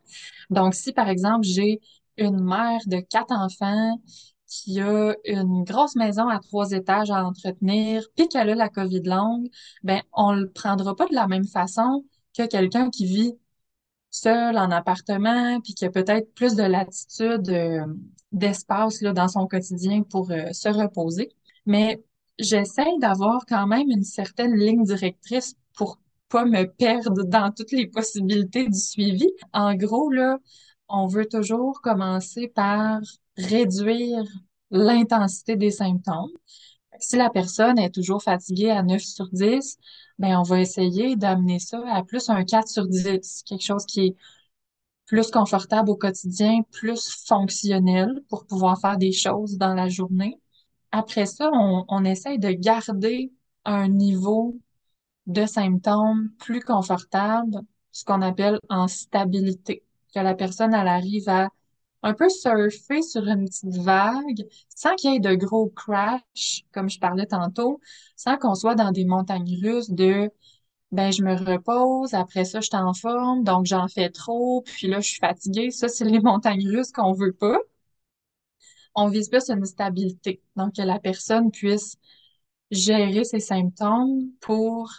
Donc 0.50 0.76
si 0.76 0.94
par 0.94 1.10
exemple, 1.10 1.46
j'ai 1.46 1.80
une 2.18 2.44
mère 2.44 2.82
de 2.88 3.00
quatre 3.00 3.32
enfants 3.32 4.00
qui 4.48 4.82
a 4.82 5.16
une 5.26 5.64
grosse 5.64 5.96
maison 5.96 6.28
à 6.28 6.40
trois 6.40 6.72
étages 6.72 7.12
à 7.12 7.24
entretenir, 7.24 8.04
puis 8.16 8.28
qu'elle 8.28 8.50
a 8.50 8.56
la 8.56 8.70
COVID 8.70 9.04
longue, 9.04 9.48
ben 9.84 10.02
on 10.14 10.34
le 10.34 10.50
prendra 10.50 10.96
pas 10.96 11.08
de 11.08 11.16
la 11.16 11.28
même 11.28 11.46
façon 11.46 12.04
que 12.36 12.48
quelqu'un 12.48 12.90
qui 12.90 13.06
vit 13.06 13.34
seul 14.12 14.58
en 14.58 14.72
appartement, 14.72 15.60
puis 15.62 15.74
qui 15.74 15.86
a 15.86 15.92
peut-être 15.92 16.34
plus 16.34 16.56
de 16.56 16.64
latitude, 16.64 17.50
euh, 17.50 17.86
d'espace 18.32 19.02
là, 19.02 19.14
dans 19.14 19.28
son 19.28 19.48
quotidien 19.48 20.04
pour 20.04 20.32
euh, 20.32 20.52
se 20.52 20.70
reposer. 20.70 21.30
Mais 21.66 22.04
j'essaie 22.40 22.98
d'avoir 23.00 23.46
quand 23.48 23.68
même 23.68 23.90
une 23.90 24.04
certaine 24.04 24.56
ligne 24.56 24.84
directrice 24.84 25.56
pour 25.76 26.00
pas 26.30 26.46
me 26.46 26.66
perdre 26.66 27.24
dans 27.24 27.52
toutes 27.52 27.72
les 27.72 27.88
possibilités 27.88 28.68
du 28.68 28.78
suivi. 28.80 29.28
En 29.54 29.76
gros, 29.76 30.12
là, 30.12 30.38
on 30.88 31.08
veut 31.08 31.26
toujours 31.28 31.82
commencer 31.82 32.48
par 32.48 33.00
réduire 33.38 34.24
l'intensité 34.72 35.56
des 35.56 35.72
symptômes. 35.72 36.30
Si 37.00 37.16
la 37.18 37.30
personne 37.30 37.80
est 37.80 37.94
toujours 37.94 38.22
fatiguée 38.24 38.72
à 38.72 38.84
9 38.84 39.02
sur 39.02 39.30
10, 39.32 39.78
ben 40.20 40.38
on 40.38 40.44
va 40.44 40.60
essayer 40.62 41.16
d'amener 41.16 41.60
ça 41.60 41.82
à 41.88 42.04
plus 42.04 42.30
un 42.30 42.44
4 42.44 42.68
sur 42.68 42.88
10, 42.88 43.44
quelque 43.46 43.64
chose 43.64 43.86
qui 43.86 44.08
est 44.08 44.16
plus 45.08 45.32
confortable 45.32 45.90
au 45.90 45.96
quotidien, 45.98 46.62
plus 46.72 47.10
fonctionnel 47.28 48.22
pour 48.30 48.46
pouvoir 48.46 48.80
faire 48.80 48.98
des 48.98 49.12
choses 49.12 49.58
dans 49.58 49.74
la 49.74 49.90
journée. 49.90 50.40
Après 50.92 51.26
ça, 51.26 51.50
on, 51.54 51.86
on 51.88 52.06
essaye 52.06 52.40
de 52.40 52.52
garder 52.52 53.32
un 53.66 53.88
niveau 53.90 54.58
de 55.28 55.46
symptômes 55.46 56.32
plus 56.40 56.62
confortable, 56.62 57.60
ce 57.92 58.06
qu'on 58.06 58.22
appelle 58.22 58.60
en 58.70 58.88
stabilité, 58.88 59.84
que 60.16 60.20
la 60.22 60.36
personne, 60.36 60.74
elle 60.74 60.88
arrive 60.88 61.30
à 61.30 61.50
un 62.04 62.14
peu 62.14 62.30
surfer 62.30 63.02
sur 63.04 63.28
une 63.28 63.46
petite 63.46 63.76
vague 63.78 64.48
sans 64.70 64.96
qu'il 64.96 65.14
y 65.14 65.18
ait 65.18 65.20
de 65.22 65.36
gros 65.36 65.70
crash, 65.70 66.64
comme 66.74 66.90
je 66.90 67.00
parlais 67.00 67.28
tantôt, 67.28 67.80
sans 68.18 68.38
qu'on 68.38 68.56
soit 68.56 68.76
dans 68.76 68.92
des 68.92 69.06
montagnes 69.06 69.60
russes 69.64 69.92
de 69.92 70.32
ben 70.92 71.12
je 71.12 71.24
me 71.24 71.36
repose, 71.36 72.14
après 72.16 72.46
ça 72.46 72.62
je 72.62 72.68
suis 72.68 72.78
en 72.78 72.94
forme, 72.94 73.44
donc 73.44 73.66
j'en 73.66 73.88
fais 73.88 74.10
trop, 74.10 74.62
puis 74.64 74.88
là 74.88 75.00
je 75.02 75.10
suis 75.10 75.20
fatiguée. 75.20 75.72
Ça, 75.72 75.88
c'est 75.90 76.06
les 76.06 76.20
montagnes 76.22 76.68
russes 76.70 76.92
qu'on 76.92 77.14
veut 77.14 77.34
pas. 77.34 77.60
On 79.02 79.08
vise 79.08 79.30
plus 79.30 79.50
une 79.50 79.64
stabilité, 79.64 80.42
donc 80.58 80.76
que 80.76 80.82
la 80.82 81.00
personne 81.00 81.52
puisse 81.52 81.96
gérer 82.70 83.24
ses 83.24 83.40
symptômes 83.40 84.30
pour 84.42 84.92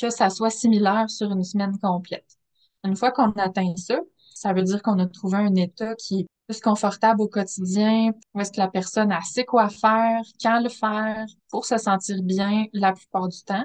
que 0.00 0.08
ça 0.08 0.30
soit 0.30 0.50
similaire 0.50 1.10
sur 1.10 1.32
une 1.32 1.42
semaine 1.42 1.76
complète. 1.82 2.38
Une 2.84 2.94
fois 2.94 3.10
qu'on 3.10 3.32
atteint 3.32 3.74
ça, 3.76 3.98
ça 4.34 4.52
veut 4.52 4.62
dire 4.62 4.80
qu'on 4.82 5.00
a 5.00 5.06
trouvé 5.06 5.38
un 5.38 5.56
état 5.56 5.96
qui 5.96 6.20
est 6.20 6.26
plus 6.46 6.60
confortable 6.60 7.22
au 7.22 7.26
quotidien, 7.26 8.12
où 8.34 8.40
est-ce 8.40 8.52
que 8.52 8.60
la 8.60 8.68
personne 8.68 9.10
a 9.10 9.20
sait 9.22 9.44
quoi 9.44 9.68
faire, 9.68 10.22
quand 10.40 10.60
le 10.60 10.68
faire, 10.68 11.26
pour 11.48 11.64
se 11.64 11.76
sentir 11.76 12.22
bien 12.22 12.66
la 12.72 12.92
plupart 12.92 13.28
du 13.28 13.42
temps. 13.42 13.64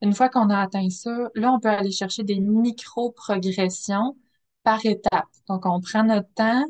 Une 0.00 0.14
fois 0.14 0.28
qu'on 0.28 0.48
a 0.50 0.60
atteint 0.60 0.90
ça, 0.90 1.28
là, 1.34 1.52
on 1.52 1.58
peut 1.58 1.70
aller 1.70 1.90
chercher 1.90 2.22
des 2.22 2.38
micro-progressions 2.38 4.16
par 4.62 4.86
étape. 4.86 5.26
Donc, 5.48 5.66
on 5.66 5.80
prend 5.80 6.04
notre 6.04 6.32
temps. 6.34 6.64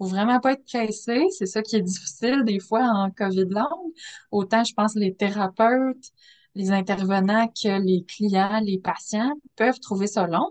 Faut 0.00 0.06
vraiment 0.06 0.40
pas 0.40 0.52
être 0.52 0.64
pressé. 0.64 1.26
C'est 1.36 1.44
ça 1.44 1.60
qui 1.60 1.76
est 1.76 1.82
difficile 1.82 2.42
des 2.46 2.58
fois 2.58 2.82
en 2.82 3.10
COVID 3.10 3.44
long. 3.50 3.92
Autant, 4.30 4.64
je 4.64 4.72
pense, 4.72 4.94
les 4.94 5.14
thérapeutes, 5.14 6.10
les 6.54 6.70
intervenants 6.70 7.48
que 7.48 7.78
les 7.84 8.02
clients, 8.04 8.60
les 8.60 8.78
patients 8.78 9.34
peuvent 9.56 9.78
trouver 9.78 10.06
ça 10.06 10.26
long. 10.26 10.50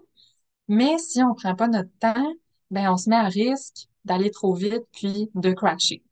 Mais 0.68 1.00
si 1.00 1.24
on 1.24 1.34
prend 1.34 1.56
pas 1.56 1.68
notre 1.68 1.90
temps, 2.00 2.32
ben, 2.70 2.92
on 2.92 2.98
se 2.98 3.10
met 3.10 3.16
à 3.16 3.24
risque 3.24 3.88
d'aller 4.06 4.30
trop 4.30 4.54
vite 4.54 4.84
puis 4.92 5.32
de 5.34 5.52
crasher. 5.52 6.04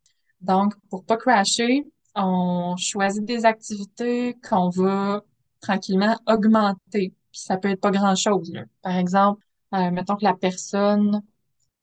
Donc, 0.41 0.73
pour 0.89 1.05
pas 1.05 1.17
crasher, 1.17 1.85
on 2.15 2.75
choisit 2.77 3.23
des 3.23 3.45
activités 3.45 4.35
qu'on 4.49 4.69
va 4.69 5.23
tranquillement 5.61 6.17
augmenter. 6.25 7.13
Puis 7.31 7.41
ça 7.41 7.57
peut 7.57 7.69
être 7.69 7.81
pas 7.81 7.91
grand-chose. 7.91 8.51
Par 8.81 8.95
exemple, 8.95 9.43
euh, 9.75 9.91
mettons 9.91 10.15
que 10.15 10.23
la 10.23 10.33
personne 10.33 11.21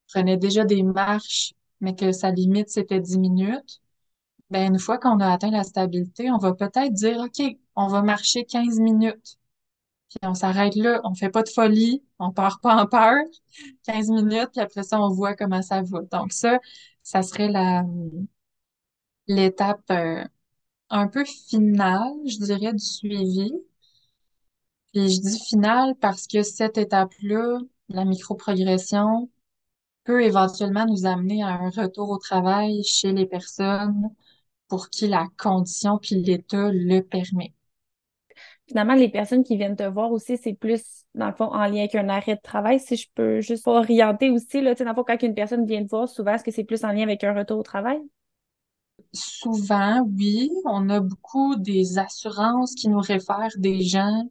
prenait 0.08 0.36
déjà 0.36 0.64
des 0.64 0.82
marches, 0.82 1.54
mais 1.80 1.94
que 1.94 2.12
sa 2.12 2.30
limite, 2.30 2.68
c'était 2.70 3.00
10 3.00 3.18
minutes. 3.18 3.80
Ben, 4.50 4.72
une 4.72 4.78
fois 4.78 4.98
qu'on 4.98 5.20
a 5.20 5.32
atteint 5.32 5.50
la 5.50 5.64
stabilité, 5.64 6.30
on 6.30 6.38
va 6.38 6.54
peut-être 6.54 6.92
dire, 6.92 7.18
OK, 7.20 7.42
on 7.76 7.88
va 7.88 8.02
marcher 8.02 8.44
15 8.44 8.80
minutes. 8.80 9.38
Puis 10.10 10.18
on 10.22 10.34
s'arrête 10.34 10.76
là, 10.76 11.00
on 11.04 11.14
fait 11.14 11.30
pas 11.30 11.42
de 11.42 11.48
folie, 11.48 12.04
on 12.18 12.30
part 12.32 12.60
pas 12.60 12.76
en 12.76 12.86
peur. 12.86 13.16
15 13.86 14.10
minutes, 14.10 14.50
puis 14.52 14.60
après 14.60 14.82
ça, 14.84 15.00
on 15.00 15.10
voit 15.10 15.34
comment 15.34 15.62
ça 15.62 15.82
va. 15.82 16.02
Donc 16.12 16.32
ça, 16.32 16.58
ça 17.02 17.22
serait 17.22 17.48
la 17.48 17.84
l'étape 19.26 19.90
euh, 19.90 20.24
un 20.90 21.08
peu 21.08 21.24
finale, 21.24 22.12
je 22.26 22.38
dirais, 22.38 22.72
du 22.72 22.84
suivi. 22.84 23.52
Puis 24.92 25.10
je 25.10 25.20
dis 25.20 25.38
finale 25.44 25.94
parce 26.00 26.26
que 26.26 26.42
cette 26.42 26.78
étape-là, 26.78 27.58
la 27.88 28.04
micro-progression, 28.04 29.28
peut 30.04 30.22
éventuellement 30.22 30.86
nous 30.86 31.06
amener 31.06 31.42
à 31.42 31.48
un 31.48 31.70
retour 31.70 32.10
au 32.10 32.18
travail 32.18 32.82
chez 32.84 33.12
les 33.12 33.26
personnes 33.26 34.10
pour 34.68 34.90
qui 34.90 35.08
la 35.08 35.26
condition 35.38 35.98
puis 35.98 36.16
l'état 36.16 36.70
le 36.72 37.00
permet. 37.00 37.54
Finalement, 38.66 38.94
les 38.94 39.10
personnes 39.10 39.44
qui 39.44 39.56
viennent 39.56 39.76
te 39.76 39.82
voir 39.82 40.10
aussi, 40.10 40.38
c'est 40.38 40.54
plus, 40.54 40.82
dans 41.14 41.26
le 41.26 41.34
fond, 41.34 41.44
en 41.44 41.66
lien 41.66 41.80
avec 41.80 41.94
un 41.94 42.08
arrêt 42.08 42.36
de 42.36 42.40
travail. 42.40 42.80
Si 42.80 42.96
je 42.96 43.08
peux 43.14 43.40
juste 43.40 43.68
orienter 43.68 44.30
aussi, 44.30 44.62
là, 44.62 44.74
tu 44.74 44.78
sais, 44.78 44.84
dans 44.84 44.90
le 44.90 44.96
fond, 44.96 45.04
quand 45.06 45.22
une 45.22 45.34
personne 45.34 45.66
vient 45.66 45.84
te 45.84 45.90
voir, 45.90 46.08
souvent, 46.08 46.32
est-ce 46.34 46.44
que 46.44 46.50
c'est 46.50 46.64
plus 46.64 46.84
en 46.84 46.92
lien 46.92 47.02
avec 47.02 47.22
un 47.24 47.34
retour 47.34 47.58
au 47.58 47.62
travail? 47.62 48.00
Souvent, 49.12 50.02
oui. 50.18 50.50
On 50.64 50.88
a 50.90 51.00
beaucoup 51.00 51.56
des 51.56 51.98
assurances 51.98 52.74
qui 52.74 52.88
nous 52.88 53.00
réfèrent 53.00 53.56
des 53.56 53.82
gens 53.82 54.22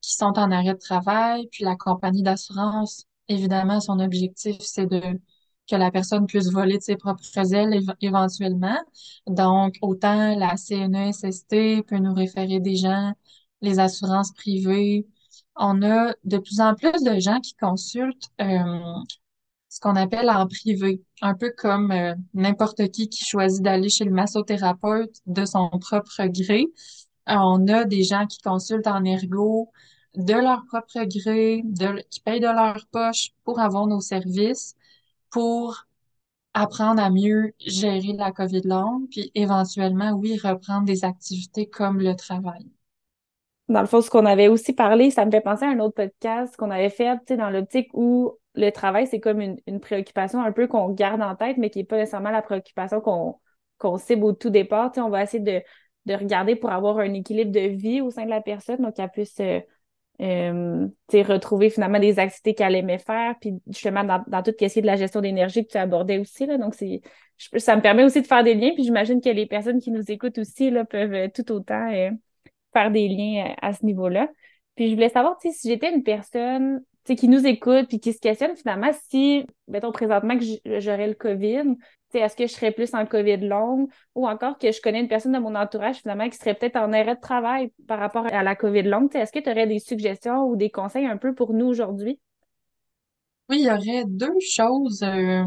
qui 0.00 0.14
sont 0.14 0.38
en 0.38 0.50
arrêt 0.52 0.74
de 0.74 0.78
travail, 0.78 1.48
puis 1.50 1.64
la 1.64 1.76
compagnie 1.76 2.22
d'assurance, 2.22 3.06
évidemment, 3.28 3.80
son 3.80 4.00
objectif, 4.00 4.56
c'est 4.60 4.86
de 4.86 5.00
que 5.68 5.76
la 5.76 5.90
personne 5.90 6.26
puisse 6.26 6.50
voler 6.50 6.78
de 6.78 6.82
ses 6.82 6.96
propres 6.96 7.54
ailes 7.54 7.80
éventuellement. 8.00 8.78
Donc, 9.26 9.74
autant 9.82 10.36
la 10.36 10.56
CNESST 10.56 11.82
peut 11.86 11.98
nous 11.98 12.14
référer 12.14 12.60
des 12.60 12.76
gens, 12.76 13.12
les 13.62 13.78
assurances 13.78 14.32
privées. 14.32 15.06
On 15.56 15.82
a 15.82 16.14
de 16.24 16.38
plus 16.38 16.60
en 16.60 16.74
plus 16.74 17.02
de 17.02 17.18
gens 17.18 17.40
qui 17.40 17.54
consultent 17.56 18.30
euh, 18.40 18.80
ce 19.68 19.80
qu'on 19.80 19.96
appelle 19.96 20.30
en 20.30 20.46
privé, 20.46 21.02
un 21.22 21.34
peu 21.34 21.52
comme 21.56 21.90
euh, 21.90 22.14
n'importe 22.34 22.88
qui 22.90 23.08
qui 23.08 23.24
choisit 23.24 23.62
d'aller 23.62 23.88
chez 23.88 24.04
le 24.04 24.12
massothérapeute 24.12 25.16
de 25.26 25.44
son 25.44 25.68
propre 25.80 26.26
gré. 26.26 26.66
on 27.26 27.66
a 27.68 27.84
des 27.84 28.04
gens 28.04 28.26
qui 28.26 28.38
consultent 28.38 28.86
en 28.86 29.04
ergo 29.04 29.70
de 30.16 30.34
leur 30.34 30.64
propre 30.66 31.04
gré, 31.04 31.62
qui 32.10 32.20
payent 32.20 32.40
de 32.40 32.46
leur 32.46 32.86
poche 32.90 33.30
pour 33.44 33.60
avoir 33.60 33.86
nos 33.86 34.00
services, 34.00 34.74
pour 35.30 35.86
apprendre 36.54 37.02
à 37.02 37.10
mieux 37.10 37.52
gérer 37.60 38.14
la 38.14 38.32
COVID 38.32 38.62
longue, 38.64 39.08
puis 39.10 39.30
éventuellement, 39.34 40.12
oui, 40.12 40.38
reprendre 40.38 40.86
des 40.86 41.04
activités 41.04 41.68
comme 41.68 42.00
le 42.00 42.16
travail. 42.16 42.66
dans 43.68 43.80
le 43.80 43.86
fond, 43.86 44.00
ce 44.00 44.10
qu'on 44.10 44.24
avait 44.26 44.48
aussi 44.48 44.72
parlé, 44.72 45.10
ça 45.10 45.26
me 45.26 45.30
fait 45.30 45.40
penser 45.40 45.64
à 45.64 45.68
un 45.68 45.80
autre 45.80 45.94
podcast 45.94 46.56
qu'on 46.56 46.70
avait 46.70 46.90
fait, 46.90 47.18
dans 47.36 47.50
l'optique 47.50 47.90
où 47.94 48.32
le 48.54 48.70
travail, 48.70 49.06
c'est 49.06 49.20
comme 49.20 49.40
une, 49.40 49.80
préoccupation 49.80 50.40
un 50.42 50.52
peu 50.52 50.66
qu'on 50.66 50.90
garde 50.90 51.20
en 51.20 51.34
tête, 51.36 51.58
mais 51.58 51.68
qui 51.70 51.80
n'est 51.80 51.84
pas 51.84 51.96
nécessairement 51.96 52.30
la 52.30 52.42
préoccupation 52.42 53.00
qu'on 53.00 53.98
cible 53.98 54.24
au 54.24 54.32
tout 54.32 54.50
départ. 54.50 54.92
On 54.96 55.10
va 55.10 55.24
essayer 55.24 55.42
de, 55.42 55.62
de, 56.06 56.14
regarder 56.14 56.56
pour 56.56 56.70
avoir 56.70 56.98
un 56.98 57.12
équilibre 57.12 57.52
de 57.52 57.60
vie 57.60 58.00
au 58.00 58.10
sein 58.10 58.24
de 58.24 58.30
la 58.30 58.40
personne, 58.40 58.80
donc 58.80 58.94
qu'elle 58.94 59.10
puisse 59.10 59.38
euh, 59.40 59.60
euh 60.20 60.86
retrouver 61.12 61.70
finalement 61.70 61.98
des 61.98 62.18
activités 62.18 62.54
qu'elle 62.54 62.74
aimait 62.74 62.98
faire, 62.98 63.34
puis 63.40 63.54
justement 63.68 64.04
dans, 64.04 64.22
dans 64.26 64.42
tout 64.42 64.50
ce 64.50 64.56
qui 64.56 64.64
est 64.64 64.80
de 64.80 64.86
la 64.86 64.96
gestion 64.96 65.20
d'énergie 65.20 65.64
que 65.64 65.70
tu 65.70 65.78
abordais 65.78 66.18
aussi. 66.18 66.46
Là, 66.46 66.58
donc, 66.58 66.74
ça 67.56 67.76
me 67.76 67.82
permet 67.82 68.04
aussi 68.04 68.22
de 68.22 68.26
faire 68.26 68.44
des 68.44 68.54
liens, 68.54 68.72
puis 68.74 68.84
j'imagine 68.84 69.20
que 69.20 69.28
les 69.28 69.46
personnes 69.46 69.80
qui 69.80 69.90
nous 69.90 70.10
écoutent 70.10 70.38
aussi 70.38 70.70
là, 70.70 70.84
peuvent 70.84 71.30
tout 71.32 71.52
autant 71.52 71.92
euh, 71.92 72.10
faire 72.72 72.90
des 72.90 73.08
liens 73.08 73.54
à, 73.60 73.72
ce 73.72 73.84
niveau-là. 73.84 74.28
Puis 74.74 74.90
je 74.90 74.94
voulais 74.94 75.08
savoir, 75.08 75.36
si 75.40 75.52
j'étais 75.64 75.92
une 75.92 76.02
personne 76.02 76.82
qui 77.04 77.28
nous 77.28 77.46
écoute 77.46 77.86
puis 77.88 78.00
qui 78.00 78.12
se 78.12 78.18
questionne 78.18 78.56
finalement 78.56 78.90
si, 79.08 79.46
mettons 79.68 79.92
présentement 79.92 80.36
que 80.38 80.44
j'aurais 80.80 81.06
le 81.06 81.14
COVID, 81.14 81.76
est-ce 82.18 82.36
que 82.36 82.46
je 82.46 82.52
serais 82.52 82.72
plus 82.72 82.94
en 82.94 83.06
COVID 83.06 83.38
longue 83.38 83.88
ou 84.14 84.26
encore 84.28 84.58
que 84.58 84.70
je 84.72 84.80
connais 84.80 85.00
une 85.00 85.08
personne 85.08 85.32
de 85.32 85.38
mon 85.38 85.54
entourage 85.54 85.96
finalement 85.96 86.28
qui 86.28 86.36
serait 86.36 86.54
peut-être 86.54 86.76
en 86.76 86.92
arrêt 86.92 87.14
de 87.14 87.20
travail 87.20 87.72
par 87.86 87.98
rapport 87.98 88.26
à 88.26 88.42
la 88.42 88.56
COVID 88.56 88.82
longue. 88.82 89.14
Est-ce 89.14 89.32
que 89.32 89.38
tu 89.38 89.50
aurais 89.50 89.66
des 89.66 89.78
suggestions 89.78 90.44
ou 90.44 90.56
des 90.56 90.70
conseils 90.70 91.06
un 91.06 91.16
peu 91.16 91.34
pour 91.34 91.52
nous 91.52 91.66
aujourd'hui? 91.66 92.20
Oui, 93.48 93.58
il 93.60 93.66
y 93.66 93.70
aurait 93.70 94.04
deux 94.06 94.38
choses 94.40 95.02
euh, 95.02 95.44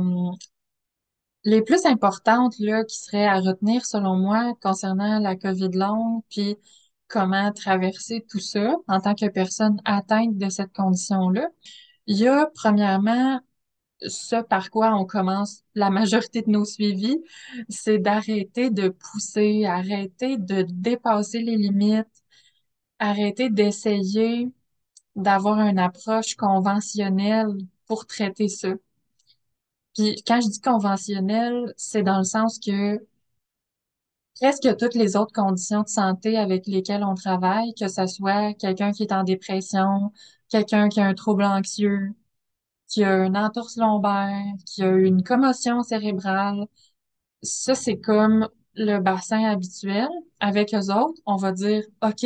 les 1.43 1.61
plus 1.61 1.85
importantes 1.85 2.55
là, 2.59 2.83
qui 2.83 2.97
seraient 2.97 3.27
à 3.27 3.39
retenir 3.39 3.85
selon 3.85 4.15
moi 4.15 4.53
concernant 4.61 5.19
la 5.19 5.35
COVID 5.35 5.71
longue, 5.73 6.21
puis 6.29 6.57
comment 7.07 7.51
traverser 7.51 8.25
tout 8.29 8.39
ça 8.39 8.75
en 8.87 9.01
tant 9.01 9.15
que 9.15 9.27
personne 9.27 9.81
atteinte 9.83 10.37
de 10.37 10.49
cette 10.49 10.73
condition-là. 10.73 11.49
Il 12.07 12.17
y 12.17 12.27
a 12.27 12.49
premièrement 12.55 13.39
ce 14.07 14.41
par 14.41 14.69
quoi 14.71 14.95
on 14.95 15.05
commence 15.05 15.63
la 15.75 15.89
majorité 15.89 16.41
de 16.41 16.49
nos 16.49 16.65
suivis, 16.65 17.17
c'est 17.69 17.99
d'arrêter 17.99 18.69
de 18.69 18.89
pousser, 18.89 19.65
arrêter 19.65 20.37
de 20.37 20.65
dépasser 20.69 21.41
les 21.41 21.57
limites, 21.57 22.07
arrêter 22.99 23.49
d'essayer 23.49 24.49
d'avoir 25.15 25.59
une 25.59 25.79
approche 25.79 26.35
conventionnelle 26.35 27.57
pour 27.87 28.05
traiter 28.07 28.47
ça. 28.47 28.69
Puis 29.95 30.15
quand 30.25 30.41
je 30.41 30.49
dis 30.49 30.61
conventionnelle, 30.61 31.73
c'est 31.77 32.03
dans 32.03 32.19
le 32.19 32.23
sens 32.23 32.59
que 32.59 32.99
presque 34.39 34.75
toutes 34.77 34.95
les 34.95 35.15
autres 35.15 35.33
conditions 35.33 35.83
de 35.83 35.89
santé 35.89 36.37
avec 36.37 36.65
lesquelles 36.67 37.03
on 37.03 37.15
travaille, 37.15 37.73
que 37.75 37.87
ce 37.87 38.07
soit 38.07 38.53
quelqu'un 38.53 38.91
qui 38.91 39.03
est 39.03 39.11
en 39.11 39.23
dépression, 39.23 40.11
quelqu'un 40.49 40.89
qui 40.89 40.99
a 41.01 41.05
un 41.05 41.13
trouble 41.13 41.43
anxieux, 41.43 42.13
qui 42.89 43.03
a 43.03 43.25
une 43.25 43.37
entorse 43.37 43.77
lombaire, 43.77 44.43
qui 44.65 44.83
a 44.83 44.91
une 44.91 45.23
commotion 45.23 45.83
cérébrale, 45.83 46.65
ça, 47.43 47.75
c'est 47.75 47.99
comme 47.99 48.49
le 48.75 48.99
bassin 48.99 49.43
habituel. 49.45 50.09
Avec 50.39 50.73
eux 50.73 50.91
autres, 50.93 51.21
on 51.25 51.35
va 51.37 51.51
dire, 51.51 51.83
OK, 52.03 52.25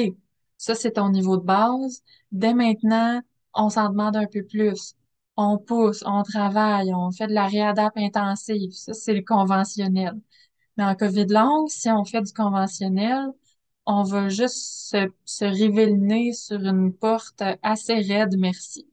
ça, 0.57 0.75
c'est 0.75 0.93
ton 0.93 1.09
niveau 1.09 1.37
de 1.37 1.43
base. 1.43 2.03
Dès 2.31 2.53
maintenant, 2.53 3.21
on 3.53 3.69
s'en 3.69 3.89
demande 3.89 4.15
un 4.15 4.27
peu 4.27 4.43
plus. 4.45 4.95
On 5.37 5.57
pousse, 5.57 6.03
on 6.05 6.23
travaille, 6.23 6.93
on 6.93 7.11
fait 7.11 7.27
de 7.27 7.33
la 7.33 7.47
réadap 7.47 7.93
intensive. 7.97 8.71
Ça, 8.71 8.93
c'est 8.93 9.13
le 9.13 9.23
conventionnel. 9.23 10.13
Mais 10.77 10.83
en 10.85 10.95
COVID 10.95 11.27
longue, 11.27 11.69
si 11.69 11.89
on 11.89 12.05
fait 12.05 12.21
du 12.21 12.33
conventionnel, 12.33 13.27
on 13.85 14.03
va 14.03 14.29
juste 14.29 14.89
se, 14.91 15.11
se 15.25 15.45
river 15.45 15.87
le 15.87 15.97
nez 15.97 16.33
sur 16.33 16.59
une 16.61 16.93
porte 16.93 17.43
assez 17.63 17.95
raide, 17.95 18.37
merci. 18.37 18.87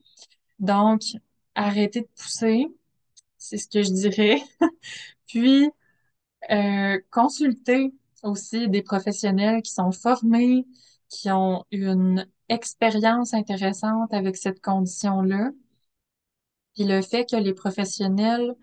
Donc, 0.58 1.02
arrêter 1.54 2.02
de 2.02 2.08
pousser, 2.16 2.68
c'est 3.38 3.58
ce 3.58 3.68
que 3.68 3.82
je 3.82 3.92
dirais. 3.92 4.42
Puis, 5.26 5.70
euh, 6.50 6.98
consulter 7.10 7.92
aussi 8.22 8.68
des 8.68 8.82
professionnels 8.82 9.62
qui 9.62 9.72
sont 9.72 9.92
formés, 9.92 10.66
qui 11.08 11.30
ont 11.30 11.64
une 11.70 12.26
expérience 12.48 13.34
intéressante 13.34 14.12
avec 14.14 14.36
cette 14.36 14.60
condition-là. 14.60 15.50
Puis 16.74 16.84
le 16.84 17.02
fait 17.02 17.26
que 17.26 17.36
les 17.36 17.54
professionnels 17.54 18.54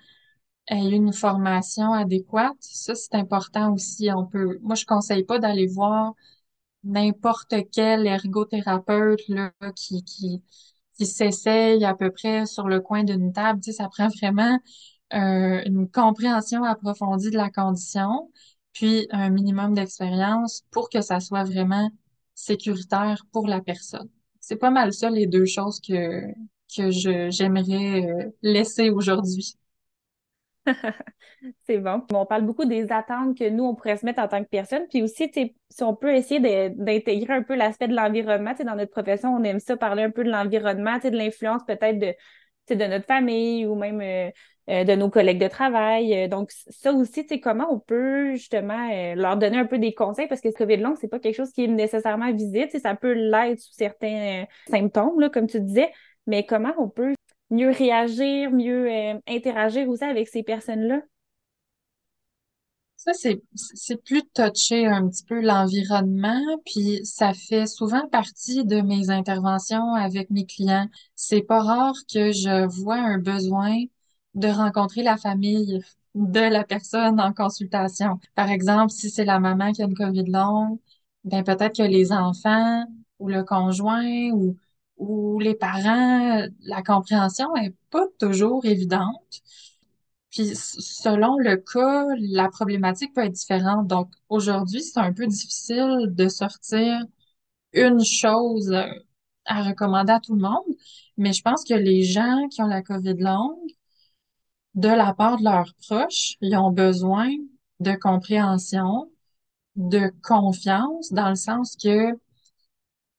aient 0.68 0.90
une 0.90 1.14
formation 1.14 1.94
adéquate, 1.94 2.58
ça 2.62 2.96
c'est 2.96 3.16
important 3.16 3.74
aussi. 3.74 4.10
On 4.14 4.26
peut, 4.26 4.60
moi 4.62 4.76
je 4.76 4.86
conseille 4.86 5.24
pas 5.24 5.40
d'aller 5.40 5.68
voir 5.68 6.14
n'importe 6.84 7.56
quel 7.74 8.08
ergothérapeute 8.08 9.22
là 9.30 9.52
qui 9.76 10.04
qui 10.06 10.44
qui 10.98 11.06
s'essaye 11.06 11.84
à 11.86 11.94
peu 11.96 12.12
près 12.12 12.46
sur 12.46 12.68
le 12.68 12.80
coin 12.82 13.04
d'une 13.04 13.34
table. 13.34 13.60
Tu 13.62 13.72
sais, 13.72 13.78
ça 13.78 13.90
prend 13.90 14.08
vraiment 14.10 14.60
euh, 15.14 15.62
une 15.66 15.90
compréhension 15.90 16.64
approfondie 16.64 17.32
de 17.32 17.38
la 17.38 17.50
condition, 17.50 18.32
puis 18.74 19.08
un 19.12 19.30
minimum 19.30 19.74
d'expérience 19.74 20.64
pour 20.72 20.90
que 20.90 21.02
ça 21.02 21.20
soit 21.20 21.44
vraiment 21.44 21.90
sécuritaire 22.36 23.26
pour 23.32 23.48
la 23.48 23.62
personne. 23.62 24.10
C'est 24.40 24.58
pas 24.58 24.72
mal 24.72 24.94
ça 24.94 25.10
les 25.10 25.28
deux 25.28 25.46
choses 25.46 25.80
que 25.82 26.22
que 26.76 26.92
j'aimerais 26.92 28.06
euh, 28.06 28.30
laisser 28.42 28.90
aujourd'hui. 28.90 29.58
C'est 31.66 31.78
bon. 31.78 32.04
On 32.14 32.26
parle 32.26 32.44
beaucoup 32.44 32.66
des 32.66 32.92
attentes 32.92 33.38
que 33.38 33.50
nous, 33.50 33.64
on 33.64 33.76
pourrait 33.76 33.98
se 33.98 34.06
mettre 34.06 34.20
en 34.22 34.28
tant 34.28 34.44
que 34.44 34.50
personne. 34.50 34.84
Puis 34.90 35.02
aussi, 35.02 35.32
si 35.34 35.84
on 35.84 35.96
peut 35.96 36.14
essayer 36.14 36.70
d'intégrer 36.70 37.34
un 37.34 37.44
peu 37.44 37.56
l'aspect 37.56 37.88
de 37.88 37.96
l'environnement, 37.96 38.54
dans 38.66 38.76
notre 38.76 38.92
profession, 38.92 39.36
on 39.36 39.44
aime 39.44 39.60
ça, 39.60 39.78
parler 39.78 40.04
un 40.04 40.12
peu 40.12 40.24
de 40.24 40.30
l'environnement, 40.30 40.98
de 40.98 41.10
l'influence 41.10 41.64
peut-être 41.66 42.00
de, 42.00 42.14
de 42.76 42.86
notre 42.86 43.06
famille 43.06 43.66
ou 43.66 43.76
même 43.76 44.02
euh, 44.02 44.30
euh, 44.70 44.84
de 44.84 44.96
nos 44.96 45.10
collègues 45.10 45.40
de 45.40 45.48
travail. 45.48 46.14
Euh, 46.14 46.28
donc, 46.28 46.52
ça 46.52 46.92
aussi, 46.92 47.26
comment 47.40 47.68
on 47.72 47.80
peut 47.80 48.36
justement 48.36 49.16
leur 49.16 49.38
donner 49.38 49.58
un 49.58 49.66
peu 49.66 49.80
des 49.80 49.94
conseils? 49.94 50.28
Parce 50.28 50.42
que 50.42 50.50
le 50.50 50.54
COVID 50.54 50.78
long, 50.78 50.96
c'est 51.00 51.08
pas 51.08 51.20
quelque 51.20 51.36
chose 51.36 51.52
qui 51.52 51.66
est 51.66 51.68
nécessairement 51.68 52.32
visible. 52.34 52.70
Ça 52.80 52.96
peut 52.96 53.14
l'être 53.14 53.60
sous 53.60 53.74
certains 53.74 54.46
symptômes, 54.70 55.20
là, 55.20 55.30
comme 55.30 55.48
tu 55.48 55.62
disais, 55.62 55.92
mais 56.26 56.46
comment 56.46 56.74
on 56.78 56.90
peut 56.90 57.14
mieux 57.50 57.72
réagir, 57.72 58.52
mieux 58.52 58.90
euh, 58.92 59.20
interagir 59.28 59.88
aussi 59.90 60.04
avec 60.04 60.28
ces 60.28 60.44
personnes-là? 60.44 61.02
Ça, 62.98 63.12
c'est, 63.14 64.04
plus 64.04 64.24
toucher 64.34 64.88
un 64.88 65.08
petit 65.08 65.24
peu 65.24 65.40
l'environnement, 65.40 66.42
puis 66.66 67.00
ça 67.06 67.34
fait 67.34 67.68
souvent 67.68 68.08
partie 68.10 68.66
de 68.66 68.82
mes 68.82 69.10
interventions 69.12 69.94
avec 69.94 70.30
mes 70.32 70.46
clients. 70.46 70.88
C'est 71.16 71.44
pas 71.44 71.62
rare 71.62 71.94
que 72.12 72.32
je 72.32 72.66
vois 72.82 72.98
un 72.98 73.20
besoin 73.20 73.76
de 74.34 74.48
rencontrer 74.48 75.04
la 75.04 75.16
famille 75.16 75.80
de 76.16 76.40
la 76.40 76.64
personne 76.64 77.22
en 77.22 77.34
consultation. 77.34 78.20
Par 78.36 78.50
exemple, 78.50 78.92
si 78.92 79.10
c'est 79.10 79.26
la 79.26 79.40
maman 79.40 79.72
qui 79.72 79.84
a 79.84 79.86
une 79.86 79.96
COVID 79.96 80.26
longue, 80.26 80.80
ben 81.24 81.44
peut-être 81.44 81.78
que 81.78 81.84
les 81.84 82.12
enfants 82.12 82.84
ou 83.20 83.28
le 83.30 83.44
conjoint 83.44 84.32
ou 84.32 84.58
où 84.98 85.40
les 85.40 85.56
parents, 85.56 86.46
la 86.62 86.82
compréhension 86.84 87.56
est 87.56 87.76
pas 87.92 88.06
toujours 88.20 88.66
évidente. 88.66 89.42
Puis 90.32 90.52
selon 90.56 91.38
le 91.38 91.58
cas, 91.58 92.06
la 92.20 92.50
problématique 92.50 93.14
peut 93.14 93.24
être 93.24 93.34
différente. 93.34 93.88
Donc 93.88 94.10
aujourd'hui, 94.30 94.82
c'est 94.82 95.00
un 95.00 95.14
peu 95.14 95.28
difficile 95.28 96.08
de 96.10 96.28
sortir 96.28 97.02
une 97.74 98.04
chose 98.04 98.74
à 99.46 99.64
recommander 99.64 100.14
à 100.14 100.20
tout 100.20 100.36
le 100.36 100.42
monde, 100.42 100.76
mais 101.18 101.34
je 101.34 101.42
pense 101.42 101.64
que 101.64 101.74
les 101.74 102.04
gens 102.04 102.48
qui 102.50 102.62
ont 102.62 102.68
la 102.68 102.82
COVID 102.82 103.16
longue, 103.16 103.72
de 104.76 104.90
la 104.90 105.14
part 105.14 105.38
de 105.38 105.44
leurs 105.44 105.74
proches, 105.88 106.36
ils 106.42 106.56
ont 106.56 106.72
besoin 106.72 107.30
de 107.80 107.94
compréhension, 107.94 109.10
de 109.76 110.12
confiance, 110.22 111.12
dans 111.14 111.30
le 111.30 111.36
sens 111.36 111.76
que 111.76 112.12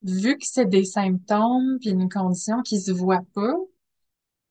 vu 0.02 0.36
que 0.38 0.46
c'est 0.46 0.66
des 0.66 0.84
symptômes 0.84 1.78
puis 1.80 1.90
une 1.90 2.08
condition 2.08 2.62
qui 2.62 2.80
se 2.80 2.92
voit 2.92 3.22
pas, 3.34 3.54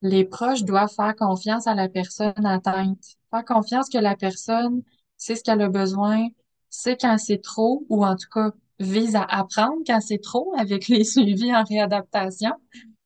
les 0.02 0.26
proches 0.26 0.64
doivent 0.64 0.94
faire 0.94 1.16
confiance 1.16 1.68
à 1.68 1.76
la 1.76 1.90
personne 1.90 2.46
atteinte. 2.46 3.04
Faire 3.32 3.46
confiance 3.46 3.90
que 3.90 3.98
la 3.98 4.16
personne 4.16 4.84
sait 5.18 5.36
ce 5.36 5.44
qu'elle 5.44 5.62
a 5.62 5.70
besoin, 5.70 6.28
sait 6.70 6.98
quand 6.98 7.18
c'est 7.18 7.42
trop, 7.42 7.86
ou 7.90 8.06
en 8.06 8.16
tout 8.16 8.30
cas 8.32 8.52
vise 8.80 9.16
à 9.16 9.24
apprendre 9.24 9.82
quand 9.88 10.00
c'est 10.02 10.22
trop 10.22 10.54
avec 10.58 10.88
les 10.88 11.04
suivis 11.04 11.54
en 11.56 11.64
réadaptation. 11.64 12.52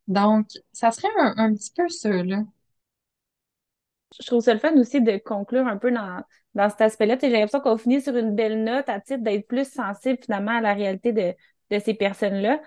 Donc, 0.07 0.47
ça 0.73 0.91
serait 0.91 1.07
un, 1.17 1.53
petit 1.53 1.71
peu 1.75 1.87
ça, 1.87 2.09
là. 2.09 2.43
Je 4.19 4.27
trouve 4.27 4.41
ça 4.41 4.53
le 4.53 4.59
fun 4.59 4.75
aussi 4.75 5.01
de 5.01 5.17
conclure 5.23 5.65
un 5.67 5.77
peu 5.77 5.89
dans, 5.89 6.21
dans 6.53 6.69
cet 6.69 6.81
aspect-là. 6.81 7.17
J'ai 7.21 7.29
l'impression 7.29 7.61
qu'on 7.61 7.77
finit 7.77 8.01
sur 8.01 8.17
une 8.17 8.35
belle 8.35 8.65
note 8.65 8.89
à 8.89 8.99
titre 8.99 9.23
d'être 9.23 9.47
plus 9.47 9.71
sensible 9.71 10.19
finalement 10.21 10.51
à 10.51 10.59
la 10.59 10.73
réalité 10.73 11.13
de, 11.13 11.33
de 11.71 11.79
ces 11.79 11.93
personnes-là 11.93 12.61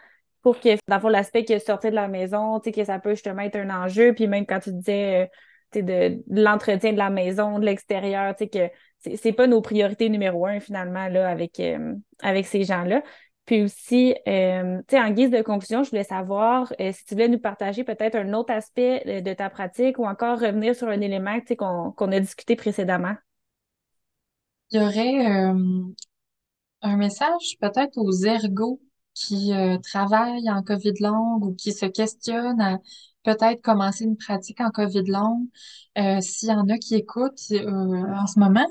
pour 0.45 0.61
que, 0.61 0.77
dans 0.89 1.09
l'aspect 1.09 1.45
que 1.45 1.59
sortir 1.59 1.91
de 1.91 1.97
la 1.97 2.07
maison, 2.07 2.61
tu 2.61 2.65
sais, 2.69 2.73
que 2.73 2.85
ça 2.85 2.99
peut 2.99 3.15
justement 3.15 3.43
être 3.43 3.57
un 3.57 3.71
enjeu. 3.71 4.13
Puis 4.13 4.27
même 4.27 4.45
quand 4.45 4.61
tu 4.61 4.73
disais, 4.73 5.31
euh, 5.77 5.83
de, 5.83 6.23
l'entretien 6.29 6.93
de 6.93 6.99
la 6.99 7.11
maison, 7.11 7.59
de 7.59 7.65
l'extérieur, 7.65 8.37
tu 8.37 8.45
sais, 8.45 8.51
que 8.51 9.17
c'est 9.17 9.33
pas 9.33 9.47
nos 9.47 9.63
priorités 9.63 10.11
numéro 10.11 10.47
un, 10.47 10.61
finalement, 10.61 11.09
là, 11.09 11.29
avec, 11.29 11.59
euh, 11.61 11.95
avec 12.21 12.47
ces 12.47 12.65
gens-là. 12.65 13.03
Puis 13.47 13.63
aussi, 13.63 14.15
euh, 14.29 14.79
tu 14.87 14.97
sais, 14.97 15.03
en 15.03 15.11
guise 15.11 15.31
de 15.31 15.41
conclusion, 15.41 15.83
je 15.83 15.91
voulais 15.91 16.05
savoir 16.05 16.73
si 16.79 17.05
tu 17.07 17.15
voulais 17.15 17.29
nous 17.29 17.39
partager 17.39 17.83
peut-être 17.83 18.15
un 18.15 18.33
autre 18.35 18.53
aspect 18.53 19.23
de, 19.23 19.33
ta 19.33 19.49
pratique 19.49 19.99
ou 19.99 20.05
encore 20.05 20.39
revenir 20.39 20.75
sur 20.75 20.89
un 20.89 21.01
élément, 21.01 21.39
tu 21.41 21.49
sais, 21.49 21.57
qu'on 21.57 21.93
a 22.13 22.21
discuté 22.21 22.55
précédemment. 22.55 23.15
Il 24.71 24.81
y 24.81 24.85
aurait 24.85 25.55
un 26.83 26.97
message 26.97 27.57
peut-être 27.61 27.97
aux 27.97 28.25
ergots 28.25 28.81
qui 29.15 29.53
euh, 29.53 29.79
travaillent 29.79 30.51
en 30.51 30.63
COVID 30.63 30.95
longue 31.01 31.45
ou 31.45 31.55
qui 31.55 31.73
se 31.73 31.87
questionnent 31.87 32.61
à 32.61 32.79
peut-être 33.23 33.63
commencer 33.63 34.05
une 34.05 34.17
pratique 34.17 34.61
en 34.61 34.71
COVID 34.71 35.05
longue. 35.07 35.47
Euh, 35.99 36.21
s'il 36.21 36.51
y 36.51 36.53
en 36.53 36.69
a 36.69 36.79
qui 36.79 36.95
écoutent 36.97 37.41
euh, 37.53 37.65
en 37.67 38.27
ce 38.27 38.39
moment, 38.39 38.67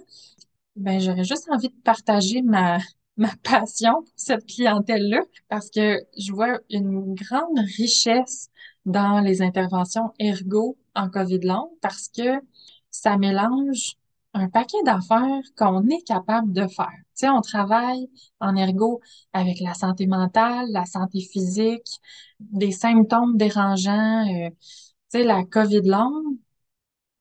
ben 0.75 0.99
j'aurais 0.99 1.23
juste 1.23 1.47
envie 1.49 1.69
de 1.69 1.81
partager 1.83 2.41
ma 2.41 2.77
ma 3.17 3.29
passion 3.43 3.93
pour 4.01 4.11
cette 4.15 4.45
clientèle-là 4.47 5.21
parce 5.47 5.69
que 5.69 5.99
je 6.17 6.31
vois 6.31 6.59
une 6.71 7.13
grande 7.13 7.59
richesse 7.77 8.49
dans 8.85 9.19
les 9.19 9.43
interventions 9.43 10.11
ergo 10.19 10.77
en 10.95 11.09
COVID 11.09 11.41
long 11.41 11.69
parce 11.81 12.07
que 12.09 12.41
ça 12.89 13.17
mélange 13.17 13.97
un 14.33 14.49
paquet 14.49 14.77
d'affaires 14.85 15.41
qu'on 15.57 15.87
est 15.89 16.03
capable 16.07 16.53
de 16.53 16.67
faire. 16.67 16.87
Tu 16.89 17.27
sais, 17.27 17.29
on 17.29 17.41
travaille 17.41 18.09
en 18.39 18.55
ergo 18.55 19.01
avec 19.33 19.59
la 19.59 19.73
santé 19.75 20.07
mentale, 20.07 20.67
la 20.71 20.85
santé 20.85 21.21
physique, 21.21 21.99
des 22.39 22.71
symptômes 22.71 23.37
dérangeants. 23.37 24.25
euh, 24.27 24.49
tu 24.49 25.19
sais, 25.19 25.23
la 25.23 25.43
COVID 25.45 25.81
longue, 25.83 26.37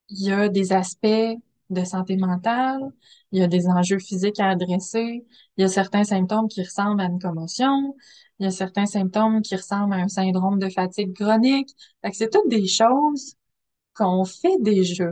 il 0.09 0.27
y 0.27 0.33
a 0.33 0.49
des 0.49 0.73
aspects 0.73 1.07
de 1.71 1.85
santé 1.85 2.17
mentale, 2.17 2.81
il 3.33 3.41
y 3.41 3.43
a 3.43 3.47
des 3.49 3.67
enjeux 3.69 3.99
physiques 3.99 4.41
à 4.41 4.51
adresser, 4.51 5.25
il 5.57 5.63
y 5.63 5.65
a 5.65 5.69
certains 5.69 6.05
symptômes 6.05 6.49
qui 6.49 6.63
ressemblent 6.63 7.01
à 7.01 7.07
une 7.07 7.19
commotion, 7.19 7.97
il 8.39 8.45
y 8.45 8.47
a 8.47 8.51
certains 8.51 8.87
symptômes 8.87 9.41
qui 9.43 9.57
ressemblent 9.57 9.95
à 9.95 9.97
un 9.99 10.09
syndrome 10.09 10.59
de 10.59 10.69
fatigue 10.69 11.15
chronique. 11.15 11.71
Fait 12.03 12.11
que 12.11 12.17
c'est 12.17 12.31
toutes 12.31 12.49
des 12.49 12.67
choses 12.67 13.35
qu'on 13.95 14.25
fait 14.25 14.59
déjà, 14.61 15.11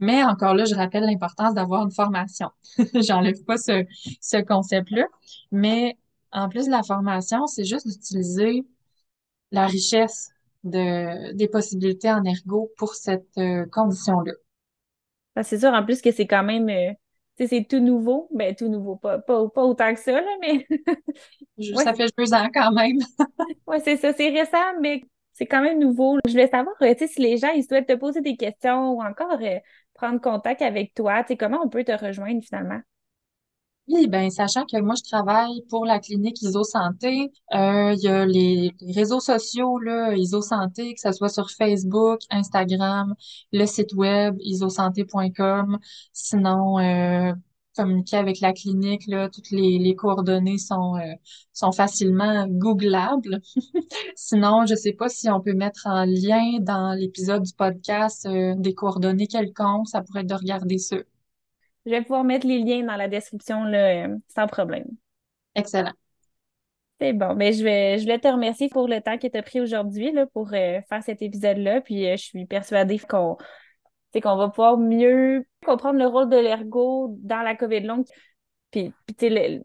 mais 0.00 0.22
encore 0.24 0.54
là, 0.54 0.64
je 0.64 0.74
rappelle 0.74 1.04
l'importance 1.04 1.54
d'avoir 1.54 1.84
une 1.84 1.92
formation. 1.92 2.50
J'enlève 2.94 3.42
pas 3.44 3.56
ce, 3.58 3.84
ce 4.20 4.36
concept-là, 4.38 5.06
mais 5.52 5.96
en 6.32 6.48
plus 6.48 6.66
de 6.66 6.70
la 6.70 6.82
formation, 6.82 7.46
c'est 7.46 7.64
juste 7.64 7.86
d'utiliser 7.88 8.66
la 9.52 9.66
richesse 9.66 10.30
de, 10.64 11.32
des 11.34 11.48
possibilités 11.48 12.10
en 12.12 12.24
ergo 12.24 12.70
pour 12.78 12.94
cette 12.94 13.28
euh, 13.38 13.66
condition-là. 13.72 14.32
Que 15.36 15.42
c'est 15.42 15.58
sûr, 15.58 15.68
en 15.72 15.84
plus, 15.84 16.02
que 16.02 16.10
c'est 16.10 16.26
quand 16.26 16.42
même, 16.42 16.68
euh, 16.68 16.92
tu 17.36 17.44
sais, 17.44 17.48
c'est 17.48 17.64
tout 17.64 17.78
nouveau. 17.80 18.28
Ben, 18.34 18.54
tout 18.54 18.68
nouveau, 18.68 18.96
pas, 18.96 19.18
pas, 19.18 19.48
pas 19.48 19.62
autant 19.64 19.94
que 19.94 20.00
ça, 20.00 20.12
là, 20.20 20.26
mais 20.40 20.66
Je- 21.58 21.74
ouais, 21.74 21.84
Ça 21.84 21.94
fait 21.94 22.10
deux 22.16 22.32
ans 22.34 22.48
quand 22.52 22.72
même. 22.72 22.98
ouais, 23.66 23.80
c'est 23.80 23.96
ça, 23.96 24.12
c'est 24.12 24.30
récent, 24.30 24.80
mais 24.80 25.02
c'est 25.38 25.46
quand 25.46 25.62
même 25.62 25.78
nouveau. 25.78 26.18
Je 26.26 26.32
voulais 26.32 26.48
savoir, 26.48 26.74
euh, 26.82 26.94
si 26.98 27.22
les 27.22 27.36
gens, 27.36 27.50
ils 27.54 27.62
souhaitent 27.62 27.86
te 27.86 27.94
poser 27.94 28.20
des 28.20 28.36
questions 28.36 28.90
ou 28.92 29.02
encore 29.02 29.38
euh, 29.40 29.58
prendre 29.94 30.20
contact 30.20 30.62
avec 30.62 30.94
toi, 30.94 31.24
comment 31.38 31.60
on 31.64 31.68
peut 31.68 31.84
te 31.84 31.92
rejoindre 31.92 32.42
finalement? 32.42 32.80
Oui, 33.86 34.06
ben, 34.06 34.28
sachant 34.30 34.66
que 34.66 34.78
moi, 34.80 34.94
je 34.98 35.08
travaille 35.08 35.62
pour 35.70 35.86
la 35.86 35.98
clinique 35.98 36.42
ISO 36.42 36.62
Santé, 36.62 37.30
euh, 37.54 37.94
il 37.94 38.00
y 38.02 38.08
a 38.08 38.26
les, 38.26 38.74
les 38.80 38.92
réseaux 38.92 39.20
sociaux, 39.20 39.78
là, 39.78 40.14
ISO 40.14 40.42
Santé, 40.42 40.92
que 40.92 41.00
ce 41.00 41.12
soit 41.12 41.30
sur 41.30 41.50
Facebook, 41.50 42.18
Instagram, 42.30 43.14
le 43.52 43.64
site 43.64 43.94
web 43.94 44.36
isosanté.com. 44.40 45.78
Sinon, 46.12 46.78
euh, 46.80 47.32
communiquer 47.82 48.16
avec 48.16 48.40
la 48.40 48.52
clinique, 48.52 49.06
là, 49.06 49.28
toutes 49.28 49.50
les, 49.50 49.78
les 49.78 49.94
coordonnées 49.94 50.58
sont, 50.58 50.96
euh, 50.96 51.14
sont 51.52 51.72
facilement 51.72 52.46
googlables. 52.48 53.40
Sinon, 54.16 54.66
je 54.66 54.74
sais 54.74 54.92
pas 54.92 55.08
si 55.08 55.30
on 55.30 55.40
peut 55.40 55.54
mettre 55.54 55.86
en 55.86 56.04
lien 56.04 56.58
dans 56.60 56.92
l'épisode 56.92 57.42
du 57.42 57.52
podcast, 57.54 58.26
euh, 58.26 58.54
des 58.56 58.74
coordonnées 58.74 59.26
quelconques, 59.26 59.88
ça 59.88 60.02
pourrait 60.02 60.20
être 60.20 60.28
de 60.28 60.34
regarder 60.34 60.78
ça. 60.78 60.96
Je 61.86 61.90
vais 61.90 62.02
pouvoir 62.02 62.24
mettre 62.24 62.46
les 62.46 62.58
liens 62.58 62.84
dans 62.84 62.96
la 62.96 63.08
description, 63.08 63.64
là, 63.64 64.06
euh, 64.06 64.16
sans 64.28 64.46
problème. 64.46 64.86
Excellent. 65.54 65.94
C'est 67.00 67.12
bon. 67.12 67.34
Mais 67.34 67.52
je 67.52 67.62
vais, 67.62 67.98
je 67.98 68.02
voulais 68.02 68.18
te 68.18 68.28
remercier 68.28 68.68
pour 68.68 68.88
le 68.88 69.00
temps 69.00 69.18
que 69.18 69.26
tu 69.28 69.36
as 69.36 69.42
pris 69.42 69.60
aujourd'hui, 69.60 70.12
pour 70.32 70.52
euh, 70.52 70.80
faire 70.88 71.02
cet 71.02 71.22
épisode-là. 71.22 71.80
Puis 71.80 72.06
euh, 72.06 72.16
je 72.16 72.24
suis 72.24 72.44
persuadée 72.44 72.98
qu'on 72.98 73.36
c'est 74.12 74.20
qu'on 74.20 74.36
va 74.36 74.48
pouvoir 74.48 74.78
mieux 74.78 75.44
comprendre 75.64 75.98
le 75.98 76.06
rôle 76.06 76.28
de 76.28 76.36
l'ergo 76.36 77.16
dans 77.20 77.42
la 77.42 77.54
COVID 77.54 77.80
longue. 77.80 78.04
Puis, 78.70 78.92
tu 79.18 79.28
sais, 79.28 79.60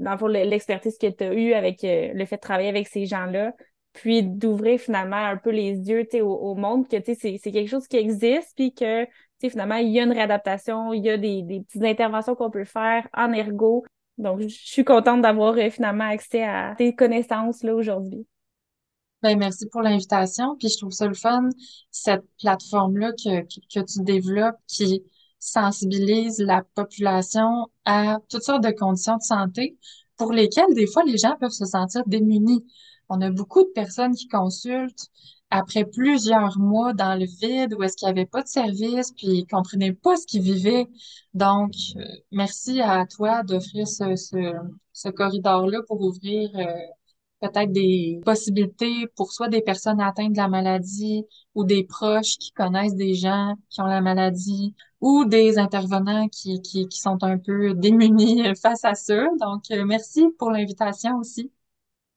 l'expertise 0.45 0.97
que 0.97 1.07
tu 1.07 1.23
as 1.23 1.33
eue 1.33 1.53
avec 1.53 1.83
euh, 1.83 2.11
le 2.13 2.25
fait 2.25 2.37
de 2.37 2.41
travailler 2.41 2.69
avec 2.69 2.87
ces 2.87 3.05
gens-là, 3.05 3.53
puis 3.91 4.23
d'ouvrir 4.23 4.79
finalement 4.79 5.17
un 5.17 5.37
peu 5.37 5.49
les 5.49 5.89
yeux, 5.89 6.07
au 6.21 6.55
monde, 6.55 6.87
que, 6.87 6.97
tu 6.97 7.13
sais, 7.13 7.15
c'est 7.15 7.39
c'est 7.41 7.51
quelque 7.51 7.69
chose 7.69 7.87
qui 7.87 7.97
existe, 7.97 8.53
puis 8.55 8.73
que, 8.73 9.03
tu 9.05 9.11
sais, 9.39 9.49
finalement, 9.49 9.75
il 9.75 9.89
y 9.89 9.99
a 9.99 10.03
une 10.03 10.13
réadaptation, 10.13 10.93
il 10.93 11.03
y 11.03 11.09
a 11.09 11.17
des, 11.17 11.41
des 11.41 11.61
petites 11.61 11.83
interventions 11.83 12.35
qu'on 12.35 12.49
peut 12.49 12.65
faire 12.65 13.07
en 13.13 13.33
ergo. 13.33 13.83
Donc, 14.17 14.41
je 14.41 14.47
suis 14.47 14.85
contente 14.85 15.21
d'avoir 15.21 15.55
euh, 15.57 15.69
finalement 15.69 16.07
accès 16.07 16.43
à 16.43 16.75
tes 16.77 16.95
connaissances, 16.95 17.63
là, 17.63 17.75
aujourd'hui. 17.75 18.25
Ben, 19.23 19.39
merci 19.39 19.67
pour 19.67 19.81
l'invitation. 19.81 20.57
Puis 20.57 20.67
je 20.67 20.77
trouve 20.77 20.91
ça 20.91 21.07
le 21.07 21.13
fun, 21.13 21.47
cette 21.91 22.25
plateforme-là 22.41 23.13
que, 23.13 23.43
que, 23.43 23.79
tu 23.79 24.01
développes 24.01 24.57
qui 24.67 25.01
sensibilise 25.39 26.39
la 26.39 26.61
population 26.75 27.67
à 27.85 28.17
toutes 28.27 28.43
sortes 28.43 28.65
de 28.65 28.71
conditions 28.71 29.15
de 29.15 29.21
santé 29.21 29.77
pour 30.17 30.33
lesquelles 30.33 30.73
des 30.73 30.87
fois 30.87 31.03
les 31.05 31.17
gens 31.17 31.37
peuvent 31.39 31.51
se 31.51 31.65
sentir 31.65 32.03
démunis. 32.05 32.65
On 33.07 33.21
a 33.21 33.31
beaucoup 33.31 33.63
de 33.63 33.71
personnes 33.73 34.13
qui 34.13 34.27
consultent 34.27 35.07
après 35.49 35.85
plusieurs 35.85 36.59
mois 36.59 36.93
dans 36.93 37.17
le 37.17 37.25
vide 37.25 37.75
où 37.75 37.83
est-ce 37.83 37.95
qu'il 37.95 38.07
n'y 38.07 38.11
avait 38.19 38.25
pas 38.25 38.43
de 38.43 38.47
service 38.49 39.13
puis 39.13 39.27
ils 39.27 39.47
comprenaient 39.47 39.93
pas 39.93 40.17
ce 40.17 40.27
qu'ils 40.27 40.41
vivaient. 40.41 40.89
Donc, 41.33 41.71
euh, 41.95 42.03
merci 42.31 42.81
à 42.81 43.05
toi 43.05 43.43
d'offrir 43.43 43.87
ce, 43.87 44.17
ce, 44.17 44.53
ce 44.91 45.07
corridor-là 45.07 45.79
pour 45.87 46.01
ouvrir 46.01 46.49
euh, 46.55 46.65
peut-être 47.51 47.71
des 47.71 48.21
possibilités 48.25 49.07
pour 49.15 49.31
soit 49.33 49.49
des 49.49 49.61
personnes 49.61 49.99
atteintes 50.01 50.33
de 50.33 50.37
la 50.37 50.47
maladie 50.47 51.25
ou 51.55 51.63
des 51.63 51.83
proches 51.83 52.37
qui 52.39 52.51
connaissent 52.53 52.95
des 52.95 53.15
gens 53.15 53.55
qui 53.69 53.81
ont 53.81 53.85
la 53.85 54.01
maladie 54.01 54.75
ou 55.01 55.25
des 55.25 55.57
intervenants 55.59 56.27
qui, 56.29 56.61
qui, 56.61 56.87
qui 56.87 56.99
sont 56.99 57.23
un 57.23 57.37
peu 57.37 57.73
démunis 57.75 58.43
face 58.61 58.85
à 58.85 58.95
ça. 58.95 59.25
Donc, 59.39 59.63
euh, 59.71 59.85
merci 59.85 60.25
pour 60.39 60.51
l'invitation 60.51 61.17
aussi. 61.17 61.51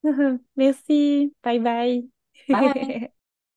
Merci. 0.57 1.33
Bye 1.43 1.59
bye. 1.61 2.09
Bye! 2.51 3.09